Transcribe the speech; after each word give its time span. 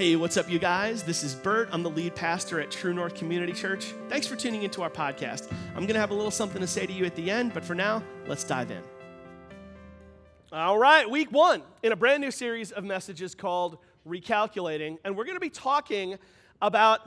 Hey, 0.00 0.16
what's 0.16 0.38
up, 0.38 0.48
you 0.48 0.58
guys? 0.58 1.02
This 1.02 1.22
is 1.22 1.34
Bert. 1.34 1.68
I'm 1.72 1.82
the 1.82 1.90
lead 1.90 2.14
pastor 2.14 2.58
at 2.58 2.70
True 2.70 2.94
North 2.94 3.14
Community 3.14 3.52
Church. 3.52 3.92
Thanks 4.08 4.26
for 4.26 4.34
tuning 4.34 4.62
into 4.62 4.80
our 4.80 4.88
podcast. 4.88 5.52
I'm 5.76 5.82
going 5.82 5.92
to 5.92 6.00
have 6.00 6.10
a 6.10 6.14
little 6.14 6.30
something 6.30 6.58
to 6.62 6.66
say 6.66 6.86
to 6.86 6.92
you 6.94 7.04
at 7.04 7.14
the 7.16 7.30
end, 7.30 7.52
but 7.52 7.62
for 7.62 7.74
now, 7.74 8.02
let's 8.26 8.42
dive 8.42 8.70
in. 8.70 8.82
All 10.52 10.78
right, 10.78 11.08
week 11.10 11.30
one 11.30 11.62
in 11.82 11.92
a 11.92 11.96
brand 11.96 12.22
new 12.22 12.30
series 12.30 12.72
of 12.72 12.82
messages 12.82 13.34
called 13.34 13.76
Recalculating, 14.08 14.96
and 15.04 15.14
we're 15.14 15.24
going 15.24 15.36
to 15.36 15.38
be 15.38 15.50
talking 15.50 16.16
about, 16.62 17.00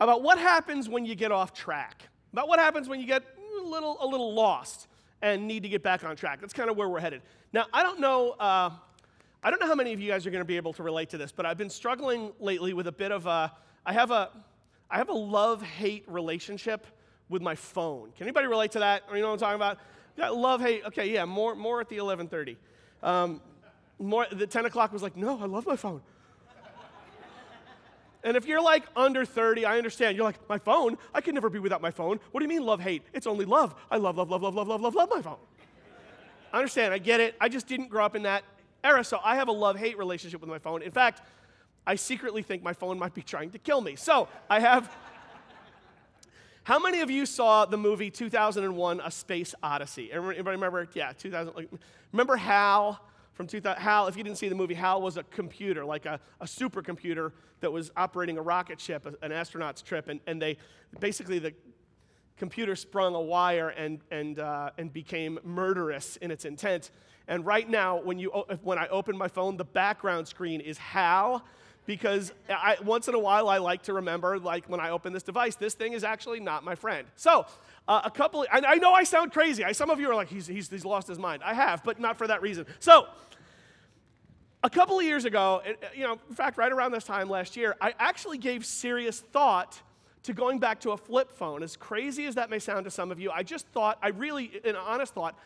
about 0.00 0.20
what 0.20 0.38
happens 0.38 0.88
when 0.88 1.06
you 1.06 1.14
get 1.14 1.30
off 1.30 1.54
track, 1.54 2.02
about 2.32 2.48
what 2.48 2.58
happens 2.58 2.88
when 2.88 2.98
you 2.98 3.06
get 3.06 3.22
a 3.60 3.62
little, 3.62 3.96
a 4.00 4.06
little 4.08 4.34
lost 4.34 4.88
and 5.22 5.46
need 5.46 5.62
to 5.62 5.68
get 5.68 5.84
back 5.84 6.02
on 6.02 6.16
track. 6.16 6.40
That's 6.40 6.52
kind 6.52 6.68
of 6.68 6.76
where 6.76 6.88
we're 6.88 6.98
headed. 6.98 7.22
Now, 7.52 7.66
I 7.72 7.84
don't 7.84 8.00
know. 8.00 8.30
Uh, 8.30 8.70
I 9.42 9.50
don't 9.50 9.60
know 9.60 9.68
how 9.68 9.74
many 9.76 9.92
of 9.92 10.00
you 10.00 10.10
guys 10.10 10.26
are 10.26 10.30
going 10.30 10.40
to 10.40 10.46
be 10.46 10.56
able 10.56 10.72
to 10.74 10.82
relate 10.82 11.10
to 11.10 11.18
this, 11.18 11.30
but 11.30 11.46
I've 11.46 11.58
been 11.58 11.70
struggling 11.70 12.32
lately 12.40 12.72
with 12.72 12.88
a 12.88 12.92
bit 12.92 13.12
of 13.12 13.26
a. 13.26 13.52
I 13.86 13.92
have 13.92 14.10
a, 14.10 14.30
I 14.90 14.98
have 14.98 15.08
a 15.08 15.14
love-hate 15.14 16.04
relationship 16.08 16.86
with 17.28 17.40
my 17.40 17.54
phone. 17.54 18.10
Can 18.16 18.26
anybody 18.26 18.48
relate 18.48 18.72
to 18.72 18.80
that? 18.80 19.04
Or 19.08 19.16
you 19.16 19.22
know 19.22 19.28
what 19.28 19.34
I'm 19.34 19.38
talking 19.38 19.54
about? 19.56 19.78
Yeah, 20.16 20.30
love 20.30 20.60
hate. 20.60 20.84
Okay, 20.86 21.12
yeah, 21.12 21.24
more 21.24 21.54
more 21.54 21.80
at 21.80 21.88
the 21.88 21.98
11:30. 21.98 22.56
Um, 23.02 23.40
more 24.00 24.26
the 24.30 24.46
10 24.46 24.66
o'clock 24.66 24.92
was 24.92 25.02
like, 25.02 25.16
no, 25.16 25.38
I 25.40 25.46
love 25.46 25.66
my 25.66 25.76
phone. 25.76 26.02
And 28.24 28.36
if 28.36 28.46
you're 28.46 28.60
like 28.60 28.84
under 28.96 29.24
30, 29.24 29.64
I 29.64 29.78
understand. 29.78 30.16
You're 30.16 30.24
like, 30.24 30.48
my 30.48 30.58
phone? 30.58 30.98
I 31.14 31.20
can 31.20 31.34
never 31.34 31.48
be 31.48 31.60
without 31.60 31.80
my 31.80 31.92
phone. 31.92 32.18
What 32.32 32.40
do 32.40 32.44
you 32.44 32.48
mean 32.48 32.66
love 32.66 32.80
hate? 32.80 33.04
It's 33.12 33.28
only 33.28 33.44
love. 33.44 33.76
I 33.90 33.96
love, 33.96 34.16
love, 34.16 34.28
love, 34.28 34.42
love, 34.42 34.54
love, 34.54 34.68
love, 34.68 34.82
love, 34.82 34.94
love 34.96 35.08
my 35.08 35.22
phone. 35.22 35.38
I 36.52 36.58
understand. 36.58 36.92
I 36.92 36.98
get 36.98 37.20
it. 37.20 37.36
I 37.40 37.48
just 37.48 37.68
didn't 37.68 37.88
grow 37.88 38.04
up 38.04 38.16
in 38.16 38.24
that 38.24 38.42
era, 38.84 39.04
so 39.04 39.18
I 39.24 39.36
have 39.36 39.48
a 39.48 39.52
love 39.52 39.76
hate 39.76 39.98
relationship 39.98 40.40
with 40.40 40.50
my 40.50 40.58
phone. 40.58 40.82
In 40.82 40.90
fact, 40.90 41.22
I 41.86 41.94
secretly 41.94 42.42
think 42.42 42.62
my 42.62 42.72
phone 42.72 42.98
might 42.98 43.14
be 43.14 43.22
trying 43.22 43.50
to 43.50 43.58
kill 43.58 43.80
me. 43.80 43.96
So 43.96 44.28
I 44.48 44.60
have. 44.60 44.94
How 46.64 46.78
many 46.78 47.00
of 47.00 47.10
you 47.10 47.24
saw 47.24 47.64
the 47.64 47.78
movie 47.78 48.10
2001 48.10 49.00
A 49.02 49.10
Space 49.10 49.54
Odyssey? 49.62 50.12
Everybody 50.12 50.56
remember? 50.56 50.86
Yeah, 50.92 51.12
2000. 51.12 51.54
Like, 51.56 51.70
remember 52.12 52.36
Hal 52.36 53.00
from 53.32 53.46
2000? 53.46 53.80
Hal, 53.80 54.06
if 54.06 54.18
you 54.18 54.22
didn't 54.22 54.36
see 54.36 54.50
the 54.50 54.54
movie, 54.54 54.74
Hal 54.74 55.00
was 55.00 55.16
a 55.16 55.22
computer, 55.22 55.82
like 55.82 56.04
a, 56.04 56.20
a 56.42 56.44
supercomputer 56.44 57.32
that 57.60 57.72
was 57.72 57.90
operating 57.96 58.36
a 58.36 58.42
rocket 58.42 58.78
ship, 58.78 59.06
an 59.22 59.32
astronaut's 59.32 59.80
trip, 59.80 60.08
and, 60.08 60.20
and 60.26 60.42
they 60.42 60.58
basically 61.00 61.38
the 61.38 61.54
computer 62.36 62.76
sprung 62.76 63.14
a 63.14 63.20
wire 63.20 63.70
and, 63.70 64.00
and, 64.10 64.38
uh, 64.38 64.70
and 64.78 64.92
became 64.92 65.38
murderous 65.42 66.16
in 66.18 66.30
its 66.30 66.44
intent. 66.44 66.90
And 67.28 67.44
right 67.44 67.68
now, 67.68 68.00
when, 68.00 68.18
you, 68.18 68.30
when 68.62 68.78
I 68.78 68.88
open 68.88 69.16
my 69.16 69.28
phone, 69.28 69.56
the 69.56 69.64
background 69.64 70.26
screen 70.26 70.60
is 70.60 70.78
Hal 70.78 71.44
because 71.84 72.32
I, 72.48 72.76
once 72.82 73.08
in 73.08 73.14
a 73.14 73.18
while 73.18 73.48
I 73.48 73.58
like 73.58 73.82
to 73.84 73.94
remember, 73.94 74.38
like 74.38 74.66
when 74.68 74.80
I 74.80 74.90
open 74.90 75.12
this 75.12 75.22
device, 75.22 75.54
this 75.54 75.74
thing 75.74 75.92
is 75.92 76.04
actually 76.04 76.40
not 76.40 76.64
my 76.64 76.74
friend. 76.74 77.06
So, 77.16 77.46
uh, 77.86 78.02
a 78.04 78.10
couple, 78.10 78.46
I, 78.50 78.60
I, 78.66 78.74
know 78.76 78.92
I 78.92 79.04
sound 79.04 79.32
crazy. 79.32 79.64
I, 79.64 79.72
some 79.72 79.88
of 79.88 80.00
you 80.00 80.10
are 80.10 80.14
like, 80.14 80.28
he's, 80.28 80.46
he's, 80.46 80.68
he's 80.68 80.84
lost 80.84 81.08
his 81.08 81.18
mind. 81.18 81.42
I 81.42 81.54
have, 81.54 81.84
but 81.84 82.00
not 82.00 82.18
for 82.18 82.26
that 82.26 82.42
reason. 82.42 82.66
So, 82.78 83.06
a 84.62 84.70
couple 84.70 84.98
of 84.98 85.04
years 85.04 85.24
ago, 85.24 85.62
you 85.94 86.02
know, 86.02 86.18
in 86.28 86.34
fact, 86.34 86.58
right 86.58 86.72
around 86.72 86.92
this 86.92 87.04
time 87.04 87.30
last 87.30 87.56
year, 87.56 87.76
I 87.80 87.94
actually 87.98 88.38
gave 88.38 88.66
serious 88.66 89.20
thought 89.20 89.80
to 90.24 90.32
going 90.32 90.58
back 90.58 90.80
to 90.80 90.90
a 90.90 90.96
flip 90.96 91.30
phone. 91.30 91.62
As 91.62 91.76
crazy 91.76 92.26
as 92.26 92.34
that 92.34 92.50
may 92.50 92.58
sound 92.58 92.84
to 92.84 92.90
some 92.90 93.10
of 93.10 93.20
you, 93.20 93.30
I 93.30 93.42
just 93.42 93.66
thought, 93.68 93.98
I 94.02 94.08
really, 94.08 94.60
an 94.64 94.76
honest 94.76 95.14
thought, 95.14 95.38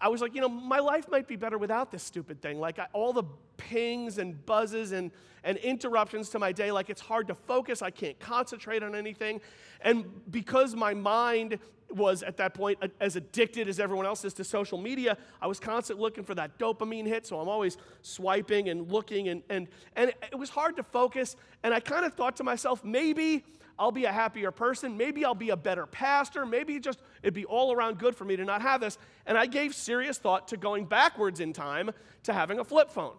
I 0.00 0.08
was 0.08 0.20
like, 0.20 0.34
you 0.34 0.40
know, 0.40 0.48
my 0.48 0.78
life 0.78 1.08
might 1.10 1.26
be 1.26 1.36
better 1.36 1.58
without 1.58 1.90
this 1.90 2.02
stupid 2.02 2.40
thing. 2.40 2.60
Like 2.60 2.78
I, 2.78 2.86
all 2.92 3.12
the 3.12 3.24
pings 3.56 4.18
and 4.18 4.44
buzzes 4.46 4.92
and, 4.92 5.10
and 5.42 5.56
interruptions 5.58 6.28
to 6.30 6.38
my 6.38 6.52
day, 6.52 6.70
like 6.70 6.90
it's 6.90 7.00
hard 7.00 7.28
to 7.28 7.34
focus. 7.34 7.82
I 7.82 7.90
can't 7.90 8.18
concentrate 8.20 8.82
on 8.82 8.94
anything. 8.94 9.40
And 9.80 10.04
because 10.30 10.74
my 10.74 10.94
mind 10.94 11.58
was 11.90 12.22
at 12.22 12.36
that 12.36 12.54
point 12.54 12.78
as 13.00 13.16
addicted 13.16 13.66
as 13.66 13.80
everyone 13.80 14.06
else 14.06 14.24
is 14.24 14.32
to 14.34 14.44
social 14.44 14.78
media, 14.78 15.18
I 15.42 15.46
was 15.46 15.58
constantly 15.58 16.02
looking 16.02 16.24
for 16.24 16.34
that 16.36 16.58
dopamine 16.58 17.06
hit. 17.06 17.26
So 17.26 17.40
I'm 17.40 17.48
always 17.48 17.76
swiping 18.02 18.68
and 18.68 18.90
looking, 18.92 19.28
and, 19.28 19.42
and, 19.48 19.66
and 19.96 20.12
it 20.30 20.38
was 20.38 20.50
hard 20.50 20.76
to 20.76 20.82
focus. 20.84 21.36
And 21.62 21.74
I 21.74 21.80
kind 21.80 22.04
of 22.04 22.14
thought 22.14 22.36
to 22.36 22.44
myself, 22.44 22.84
maybe 22.84 23.44
I'll 23.80 23.90
be 23.90 24.04
a 24.04 24.12
happier 24.12 24.50
person. 24.50 24.98
Maybe 24.98 25.24
I'll 25.24 25.34
be 25.34 25.50
a 25.50 25.56
better 25.56 25.86
pastor. 25.86 26.44
Maybe 26.44 26.78
just 26.78 27.00
it'd 27.22 27.32
be 27.32 27.46
all 27.46 27.72
around 27.72 27.98
good 27.98 28.14
for 28.14 28.26
me 28.26 28.36
to 28.36 28.44
not 28.44 28.60
have 28.60 28.82
this. 28.82 28.98
And 29.24 29.38
I 29.38 29.46
gave 29.46 29.74
serious 29.74 30.18
thought 30.18 30.48
to 30.48 30.58
going 30.58 30.84
backwards 30.84 31.40
in 31.40 31.54
time 31.54 31.90
to 32.24 32.34
having 32.34 32.58
a 32.58 32.64
flip 32.64 32.90
phone. 32.90 33.14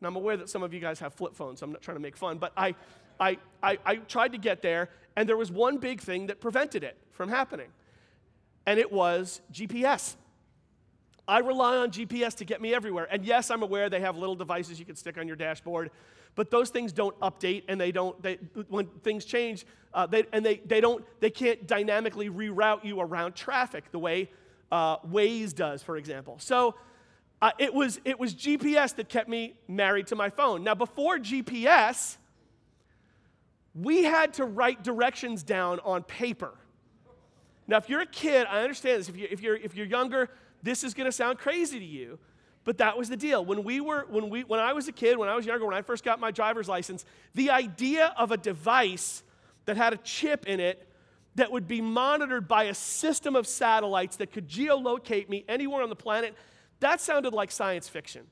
Now 0.00 0.08
I'm 0.08 0.16
aware 0.16 0.36
that 0.36 0.50
some 0.50 0.64
of 0.64 0.74
you 0.74 0.80
guys 0.80 0.98
have 0.98 1.14
flip 1.14 1.36
phones, 1.36 1.60
so 1.60 1.64
I'm 1.64 1.72
not 1.72 1.82
trying 1.82 1.96
to 1.96 2.02
make 2.02 2.16
fun, 2.16 2.38
but 2.38 2.52
I, 2.56 2.74
I, 3.20 3.38
I, 3.62 3.78
I 3.86 3.96
tried 3.96 4.32
to 4.32 4.38
get 4.38 4.60
there, 4.60 4.90
and 5.14 5.28
there 5.28 5.36
was 5.36 5.50
one 5.50 5.78
big 5.78 6.00
thing 6.00 6.26
that 6.26 6.40
prevented 6.40 6.82
it 6.84 6.98
from 7.12 7.28
happening, 7.28 7.68
and 8.66 8.78
it 8.78 8.92
was 8.92 9.40
GPS. 9.52 10.16
I 11.28 11.38
rely 11.38 11.76
on 11.76 11.90
GPS 11.90 12.34
to 12.36 12.44
get 12.44 12.60
me 12.60 12.74
everywhere. 12.74 13.08
And 13.10 13.24
yes, 13.24 13.50
I'm 13.50 13.62
aware 13.62 13.88
they 13.88 14.00
have 14.00 14.16
little 14.16 14.36
devices 14.36 14.78
you 14.78 14.84
can 14.84 14.96
stick 14.96 15.16
on 15.18 15.26
your 15.26 15.36
dashboard 15.36 15.90
but 16.36 16.50
those 16.50 16.70
things 16.70 16.92
don't 16.92 17.18
update 17.20 17.64
and 17.66 17.80
they 17.80 17.90
don't, 17.90 18.22
they, 18.22 18.34
when 18.68 18.86
things 19.02 19.24
change, 19.24 19.66
uh, 19.92 20.06
they, 20.06 20.24
and 20.32 20.44
they, 20.44 20.58
they 20.66 20.80
don't, 20.80 21.04
they 21.20 21.30
can't 21.30 21.66
dynamically 21.66 22.30
reroute 22.30 22.84
you 22.84 23.00
around 23.00 23.34
traffic 23.34 23.90
the 23.90 23.98
way 23.98 24.30
uh, 24.70 24.98
Waze 24.98 25.54
does, 25.54 25.82
for 25.82 25.96
example. 25.96 26.36
So 26.38 26.74
uh, 27.40 27.52
it, 27.58 27.72
was, 27.72 27.98
it 28.04 28.20
was 28.20 28.34
GPS 28.34 28.94
that 28.96 29.08
kept 29.08 29.28
me 29.28 29.54
married 29.66 30.06
to 30.08 30.16
my 30.16 30.28
phone. 30.28 30.62
Now, 30.62 30.74
before 30.74 31.18
GPS, 31.18 32.18
we 33.74 34.04
had 34.04 34.34
to 34.34 34.44
write 34.44 34.84
directions 34.84 35.42
down 35.42 35.80
on 35.84 36.02
paper. 36.02 36.52
Now, 37.66 37.78
if 37.78 37.88
you're 37.88 38.02
a 38.02 38.06
kid, 38.06 38.46
I 38.48 38.62
understand 38.62 39.00
this. 39.00 39.08
If, 39.08 39.16
you, 39.16 39.28
if, 39.30 39.40
you're, 39.40 39.56
if 39.56 39.74
you're 39.74 39.86
younger, 39.86 40.30
this 40.62 40.84
is 40.84 40.94
going 40.94 41.06
to 41.06 41.12
sound 41.12 41.38
crazy 41.38 41.78
to 41.78 41.84
you. 41.84 42.18
But 42.66 42.78
that 42.78 42.98
was 42.98 43.08
the 43.08 43.16
deal. 43.16 43.44
When 43.44 43.62
we 43.62 43.80
were, 43.80 44.06
when 44.10 44.28
we, 44.28 44.42
when 44.42 44.58
I 44.58 44.72
was 44.72 44.88
a 44.88 44.92
kid, 44.92 45.16
when 45.16 45.28
I 45.28 45.36
was 45.36 45.46
younger, 45.46 45.64
when 45.64 45.74
I 45.74 45.82
first 45.82 46.02
got 46.02 46.18
my 46.18 46.32
driver's 46.32 46.68
license, 46.68 47.04
the 47.32 47.50
idea 47.50 48.12
of 48.18 48.32
a 48.32 48.36
device 48.36 49.22
that 49.66 49.76
had 49.76 49.92
a 49.92 49.96
chip 49.98 50.46
in 50.46 50.58
it 50.58 50.88
that 51.36 51.52
would 51.52 51.68
be 51.68 51.80
monitored 51.80 52.48
by 52.48 52.64
a 52.64 52.74
system 52.74 53.36
of 53.36 53.46
satellites 53.46 54.16
that 54.16 54.32
could 54.32 54.48
geolocate 54.48 55.28
me 55.28 55.44
anywhere 55.48 55.80
on 55.80 55.90
the 55.90 55.96
planet, 55.96 56.34
that 56.80 57.00
sounded 57.00 57.32
like 57.32 57.52
science 57.52 57.88
fiction. 57.88 58.26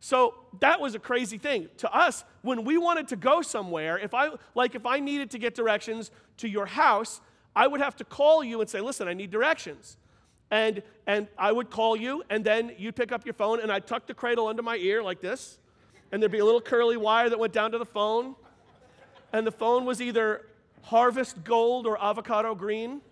So 0.00 0.34
that 0.58 0.80
was 0.80 0.96
a 0.96 0.98
crazy 0.98 1.38
thing. 1.38 1.68
To 1.78 1.94
us, 1.94 2.24
when 2.42 2.64
we 2.64 2.78
wanted 2.78 3.06
to 3.08 3.16
go 3.16 3.42
somewhere, 3.42 3.96
if 3.96 4.12
I 4.12 4.30
like 4.56 4.74
if 4.74 4.86
I 4.86 4.98
needed 4.98 5.30
to 5.32 5.38
get 5.38 5.54
directions 5.54 6.10
to 6.38 6.48
your 6.48 6.66
house, 6.66 7.20
I 7.54 7.68
would 7.68 7.80
have 7.80 7.94
to 7.96 8.04
call 8.04 8.42
you 8.42 8.60
and 8.60 8.68
say, 8.68 8.80
"Listen, 8.80 9.06
I 9.06 9.14
need 9.14 9.30
directions." 9.30 9.96
And, 10.50 10.82
and 11.06 11.28
I 11.36 11.52
would 11.52 11.70
call 11.70 11.96
you, 11.96 12.22
and 12.30 12.44
then 12.44 12.72
you'd 12.78 12.96
pick 12.96 13.12
up 13.12 13.26
your 13.26 13.34
phone, 13.34 13.60
and 13.60 13.70
I'd 13.70 13.86
tuck 13.86 14.06
the 14.06 14.14
cradle 14.14 14.46
under 14.46 14.62
my 14.62 14.76
ear 14.76 15.02
like 15.02 15.20
this, 15.20 15.58
and 16.10 16.22
there'd 16.22 16.32
be 16.32 16.38
a 16.38 16.44
little 16.44 16.60
curly 16.60 16.96
wire 16.96 17.28
that 17.28 17.38
went 17.38 17.52
down 17.52 17.72
to 17.72 17.78
the 17.78 17.84
phone, 17.84 18.34
and 19.32 19.46
the 19.46 19.52
phone 19.52 19.84
was 19.84 20.00
either 20.00 20.46
harvest 20.82 21.44
gold 21.44 21.86
or 21.86 22.02
avocado 22.02 22.54
green. 22.54 23.02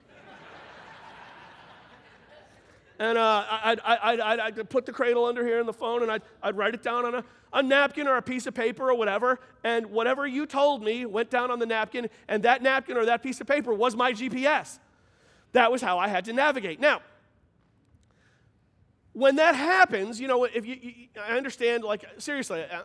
And 2.99 3.19
uh, 3.19 3.45
I'd, 3.51 3.81
I'd, 3.81 4.21
I'd, 4.21 4.41
I'd, 4.41 4.71
put 4.71 4.87
the 4.87 4.93
cradle 4.93 5.27
under 5.27 5.47
here 5.47 5.61
in 5.61 5.67
the 5.67 5.73
phone 5.73 6.03
and 6.03 6.11
I'd, 6.11 6.23
I'd 6.43 6.57
write 6.57 6.73
it 6.73 6.83
down 6.83 7.05
on 7.05 7.17
a, 7.17 7.25
a 7.53 7.63
napkin 7.63 8.09
or 8.09 8.17
a 8.17 8.23
piece 8.23 8.47
of 8.47 8.55
paper 8.55 8.91
or 8.91 8.95
whatever. 8.95 9.39
And 9.65 9.87
whatever 9.87 10.27
you 10.27 10.47
told 10.47 10.83
me 10.83 11.05
went 11.05 11.29
down 11.29 11.51
on 11.51 11.59
the 11.59 11.67
napkin, 11.67 12.09
and 12.27 12.43
that 12.45 12.63
napkin 12.63 12.97
or 12.97 13.05
that 13.05 13.23
piece 13.23 13.41
of 13.41 13.47
paper 13.47 13.75
was 13.75 13.95
my 13.95 14.13
GPS. 14.13 14.79
That 15.53 15.71
was 15.71 15.83
how 15.83 15.99
I 15.99 16.09
had 16.09 16.25
to 16.27 16.33
navigate. 16.33 16.81
Now, 16.81 17.03
when 19.17 19.37
that 19.37 19.55
happens, 19.55 20.21
you 20.21 20.29
know, 20.29 20.45
if 20.45 20.67
you, 20.67 20.77
you, 20.79 20.93
I 21.19 21.39
understand, 21.39 21.85
like, 21.85 22.05
seriously, 22.19 22.63
uh, 22.71 22.83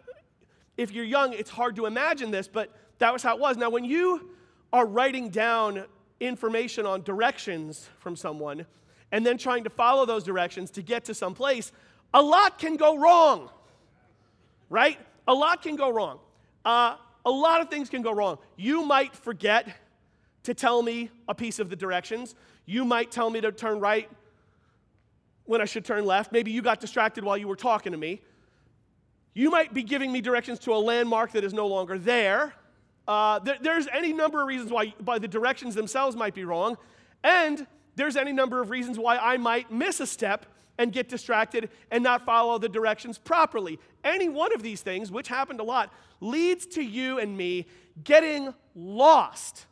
if 0.77 0.93
you're 0.93 1.03
young, 1.03 1.33
it's 1.33 1.49
hard 1.49 1.75
to 1.75 1.87
imagine 1.87 2.31
this, 2.31 2.47
but 2.47 2.73
that 2.99 3.11
was 3.11 3.21
how 3.21 3.35
it 3.35 3.41
was. 3.41 3.57
Now, 3.57 3.69
when 3.69 3.83
you 3.83 4.29
are 4.71 4.85
writing 4.85 5.27
down 5.27 5.83
information 6.21 6.85
on 6.85 7.01
directions 7.01 7.89
from 7.99 8.15
someone 8.15 8.65
and 9.11 9.25
then 9.25 9.37
trying 9.37 9.65
to 9.65 9.69
follow 9.69 10.05
those 10.05 10.23
directions 10.23 10.71
to 10.71 10.81
get 10.81 11.03
to 11.03 11.13
some 11.13 11.33
place, 11.33 11.73
a 12.13 12.21
lot 12.21 12.57
can 12.57 12.77
go 12.77 12.97
wrong, 12.97 13.49
right? 14.69 14.97
A 15.27 15.33
lot 15.33 15.61
can 15.61 15.75
go 15.75 15.89
wrong. 15.89 16.17
Uh, 16.63 16.95
a 17.25 17.31
lot 17.31 17.59
of 17.59 17.69
things 17.69 17.89
can 17.89 18.01
go 18.01 18.13
wrong. 18.13 18.37
You 18.55 18.85
might 18.85 19.13
forget 19.17 19.67
to 20.43 20.53
tell 20.53 20.81
me 20.81 21.09
a 21.27 21.35
piece 21.35 21.59
of 21.59 21.69
the 21.69 21.75
directions. 21.75 22.35
You 22.65 22.85
might 22.85 23.11
tell 23.11 23.29
me 23.29 23.41
to 23.41 23.51
turn 23.51 23.81
right 23.81 24.09
when 25.51 25.59
I 25.59 25.65
should 25.65 25.83
turn 25.83 26.05
left. 26.05 26.31
Maybe 26.31 26.49
you 26.49 26.61
got 26.61 26.79
distracted 26.79 27.25
while 27.25 27.37
you 27.37 27.45
were 27.45 27.57
talking 27.57 27.91
to 27.91 27.97
me. 27.97 28.21
You 29.33 29.51
might 29.51 29.73
be 29.73 29.83
giving 29.83 30.09
me 30.09 30.21
directions 30.21 30.59
to 30.59 30.73
a 30.73 30.79
landmark 30.79 31.33
that 31.33 31.43
is 31.43 31.53
no 31.53 31.67
longer 31.67 31.97
there. 31.97 32.53
Uh, 33.05 33.39
there 33.39 33.57
there's 33.61 33.87
any 33.93 34.13
number 34.13 34.41
of 34.41 34.47
reasons 34.47 34.71
why, 34.71 34.93
why 35.03 35.19
the 35.19 35.27
directions 35.27 35.75
themselves 35.75 36.15
might 36.15 36.33
be 36.33 36.45
wrong. 36.45 36.77
And 37.23 37.67
there's 37.97 38.15
any 38.15 38.31
number 38.31 38.61
of 38.61 38.69
reasons 38.69 38.97
why 38.97 39.17
I 39.17 39.35
might 39.35 39.69
miss 39.69 39.99
a 39.99 40.07
step 40.07 40.45
and 40.77 40.93
get 40.93 41.09
distracted 41.09 41.69
and 41.91 42.01
not 42.01 42.25
follow 42.25 42.57
the 42.57 42.69
directions 42.69 43.17
properly. 43.17 43.77
Any 44.05 44.29
one 44.29 44.53
of 44.53 44.63
these 44.63 44.81
things, 44.81 45.11
which 45.11 45.27
happened 45.27 45.59
a 45.59 45.63
lot, 45.63 45.93
leads 46.21 46.65
to 46.67 46.81
you 46.81 47.19
and 47.19 47.35
me 47.35 47.67
getting 48.05 48.53
lost. 48.73 49.65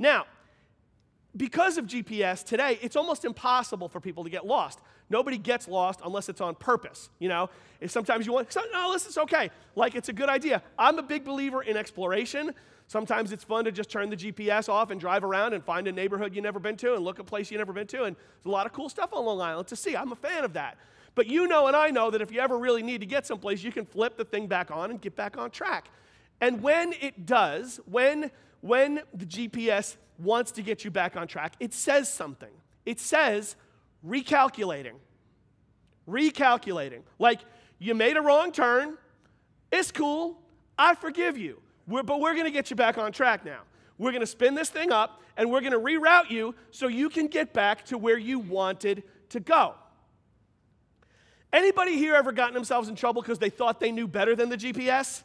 Now, 0.00 0.26
because 1.36 1.78
of 1.78 1.86
GPS 1.86 2.44
today, 2.44 2.78
it's 2.82 2.96
almost 2.96 3.24
impossible 3.24 3.88
for 3.88 4.00
people 4.00 4.24
to 4.24 4.30
get 4.30 4.46
lost. 4.46 4.80
Nobody 5.08 5.38
gets 5.38 5.68
lost 5.68 6.00
unless 6.04 6.28
it's 6.28 6.40
on 6.40 6.54
purpose. 6.56 7.10
You 7.18 7.28
know, 7.28 7.50
sometimes 7.86 8.26
you 8.26 8.32
want, 8.32 8.54
no, 8.72 8.92
this 8.92 9.06
is 9.06 9.18
okay. 9.18 9.50
Like 9.74 9.94
it's 9.94 10.08
a 10.08 10.12
good 10.12 10.28
idea. 10.28 10.62
I'm 10.78 10.98
a 10.98 11.02
big 11.02 11.24
believer 11.24 11.62
in 11.62 11.76
exploration. 11.76 12.52
Sometimes 12.88 13.32
it's 13.32 13.44
fun 13.44 13.64
to 13.64 13.72
just 13.72 13.90
turn 13.90 14.10
the 14.10 14.16
GPS 14.16 14.68
off 14.68 14.90
and 14.90 15.00
drive 15.00 15.24
around 15.24 15.52
and 15.52 15.64
find 15.64 15.88
a 15.88 15.92
neighborhood 15.92 16.34
you've 16.34 16.44
never 16.44 16.60
been 16.60 16.76
to 16.78 16.94
and 16.94 17.04
look 17.04 17.18
at 17.18 17.22
a 17.22 17.28
place 17.28 17.50
you've 17.50 17.58
never 17.58 17.72
been 17.72 17.86
to. 17.88 18.04
And 18.04 18.16
there's 18.16 18.46
a 18.46 18.50
lot 18.50 18.66
of 18.66 18.72
cool 18.72 18.88
stuff 18.88 19.12
on 19.12 19.24
Long 19.24 19.40
Island 19.40 19.68
to 19.68 19.76
see. 19.76 19.96
I'm 19.96 20.12
a 20.12 20.16
fan 20.16 20.44
of 20.44 20.52
that. 20.54 20.76
But 21.14 21.26
you 21.26 21.48
know 21.48 21.66
and 21.66 21.74
I 21.74 21.90
know 21.90 22.10
that 22.10 22.20
if 22.20 22.30
you 22.30 22.40
ever 22.40 22.58
really 22.58 22.82
need 22.82 23.00
to 23.00 23.06
get 23.06 23.26
someplace, 23.26 23.62
you 23.62 23.72
can 23.72 23.86
flip 23.86 24.16
the 24.16 24.24
thing 24.24 24.46
back 24.46 24.70
on 24.70 24.90
and 24.90 25.00
get 25.00 25.16
back 25.16 25.36
on 25.36 25.50
track. 25.50 25.88
And 26.40 26.62
when 26.62 26.94
it 27.00 27.26
does, 27.26 27.80
when, 27.86 28.30
when 28.60 29.00
the 29.14 29.24
GPS 29.24 29.96
wants 30.18 30.52
to 30.52 30.62
get 30.62 30.84
you 30.84 30.90
back 30.90 31.16
on 31.16 31.26
track, 31.26 31.54
it 31.58 31.72
says 31.72 32.12
something. 32.12 32.52
It 32.84 33.00
says 33.00 33.56
recalculating. 34.04 34.94
Recalculating. 36.08 37.02
Like, 37.18 37.40
you 37.78 37.94
made 37.94 38.16
a 38.16 38.22
wrong 38.22 38.52
turn. 38.52 38.96
It's 39.70 39.92
cool. 39.92 40.38
I 40.78 40.94
forgive 40.94 41.36
you. 41.36 41.60
We're, 41.86 42.02
but 42.02 42.20
we're 42.20 42.34
going 42.34 42.46
to 42.46 42.50
get 42.50 42.70
you 42.70 42.76
back 42.76 42.98
on 42.98 43.12
track 43.12 43.44
now. 43.44 43.60
We're 43.98 44.10
going 44.10 44.20
to 44.20 44.26
spin 44.26 44.54
this 44.54 44.68
thing 44.68 44.92
up 44.92 45.22
and 45.36 45.50
we're 45.50 45.60
going 45.60 45.72
to 45.72 45.78
reroute 45.78 46.30
you 46.30 46.54
so 46.70 46.88
you 46.88 47.08
can 47.08 47.26
get 47.26 47.52
back 47.52 47.84
to 47.86 47.98
where 47.98 48.18
you 48.18 48.38
wanted 48.38 49.02
to 49.30 49.40
go. 49.40 49.74
Anybody 51.52 51.96
here 51.96 52.14
ever 52.14 52.32
gotten 52.32 52.54
themselves 52.54 52.88
in 52.88 52.96
trouble 52.96 53.22
because 53.22 53.38
they 53.38 53.50
thought 53.50 53.80
they 53.80 53.92
knew 53.92 54.06
better 54.06 54.36
than 54.36 54.48
the 54.48 54.56
GPS? 54.56 55.22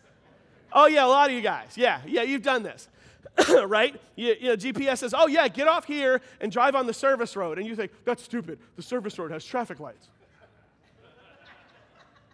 Oh, 0.71 0.85
yeah, 0.85 1.05
a 1.05 1.07
lot 1.07 1.29
of 1.29 1.35
you 1.35 1.41
guys. 1.41 1.73
Yeah, 1.75 2.01
yeah, 2.05 2.21
you've 2.21 2.43
done 2.43 2.63
this. 2.63 2.87
right? 3.65 3.99
You, 4.15 4.35
you 4.39 4.47
know, 4.49 4.55
GPS 4.55 4.99
says, 4.99 5.13
oh, 5.17 5.27
yeah, 5.27 5.47
get 5.47 5.67
off 5.67 5.85
here 5.85 6.21
and 6.39 6.51
drive 6.51 6.75
on 6.75 6.87
the 6.87 6.93
service 6.93 7.35
road. 7.35 7.57
And 7.57 7.67
you 7.67 7.75
think, 7.75 7.91
that's 8.05 8.23
stupid. 8.23 8.59
The 8.75 8.81
service 8.81 9.17
road 9.17 9.31
has 9.31 9.45
traffic 9.45 9.79
lights. 9.79 10.07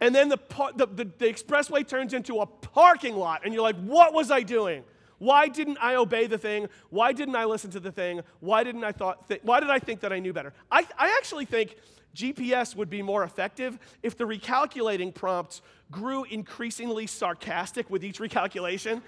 and 0.01 0.13
then 0.13 0.30
the, 0.30 0.39
the, 0.75 0.88
the, 0.88 1.06
the 1.18 1.25
expressway 1.25 1.88
turns 1.88 2.13
into 2.13 2.39
a 2.39 2.45
parking 2.45 3.16
lot, 3.16 3.42
and 3.44 3.54
you're 3.54 3.63
like, 3.63 3.78
what 3.78 4.13
was 4.13 4.31
I 4.31 4.42
doing? 4.42 4.84
Why 5.19 5.48
didn't 5.48 5.80
I 5.81 5.95
obey 5.95 6.28
the 6.28 6.38
thing? 6.38 6.68
Why 6.90 7.12
didn't 7.12 7.36
I 7.36 7.45
listen 7.45 7.72
to 7.72 7.80
the 7.80 7.92
thing? 7.92 8.22
Why 8.40 8.63
didn't 8.63 8.83
I 8.83 8.92
thought? 8.92 9.28
Th- 9.28 9.42
why 9.44 9.60
did 9.60 9.69
I 9.69 9.80
think 9.80 10.01
that 10.01 10.13
I 10.13 10.19
knew 10.19 10.31
better? 10.31 10.54
I, 10.72 10.86
I 10.98 11.16
actually 11.18 11.45
think 11.45 11.75
GPS 12.16 12.75
would 12.75 12.90
be 12.90 13.01
more 13.01 13.24
effective 13.24 13.80
if 14.04 14.16
the 14.16 14.25
recalculating 14.25 15.13
prompts 15.13 15.62
grew 15.92 16.24
increasingly 16.25 17.07
sarcastic 17.07 17.90
with 17.90 18.04
each 18.04 18.19
recalculation. 18.19 19.01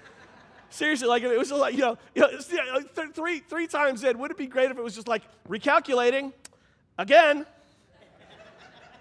Seriously, 0.70 1.08
like 1.08 1.24
it 1.24 1.36
was 1.36 1.50
like, 1.50 1.74
you 1.74 1.80
know, 1.80 1.98
you 2.14 2.22
know 2.22 2.28
th- 2.30 3.10
three, 3.12 3.40
three 3.40 3.66
times 3.66 4.04
in, 4.04 4.18
would 4.18 4.30
it 4.30 4.38
be 4.38 4.46
great 4.46 4.70
if 4.70 4.78
it 4.78 4.82
was 4.82 4.94
just 4.94 5.08
like 5.08 5.22
recalculating 5.48 6.32
again? 6.96 7.44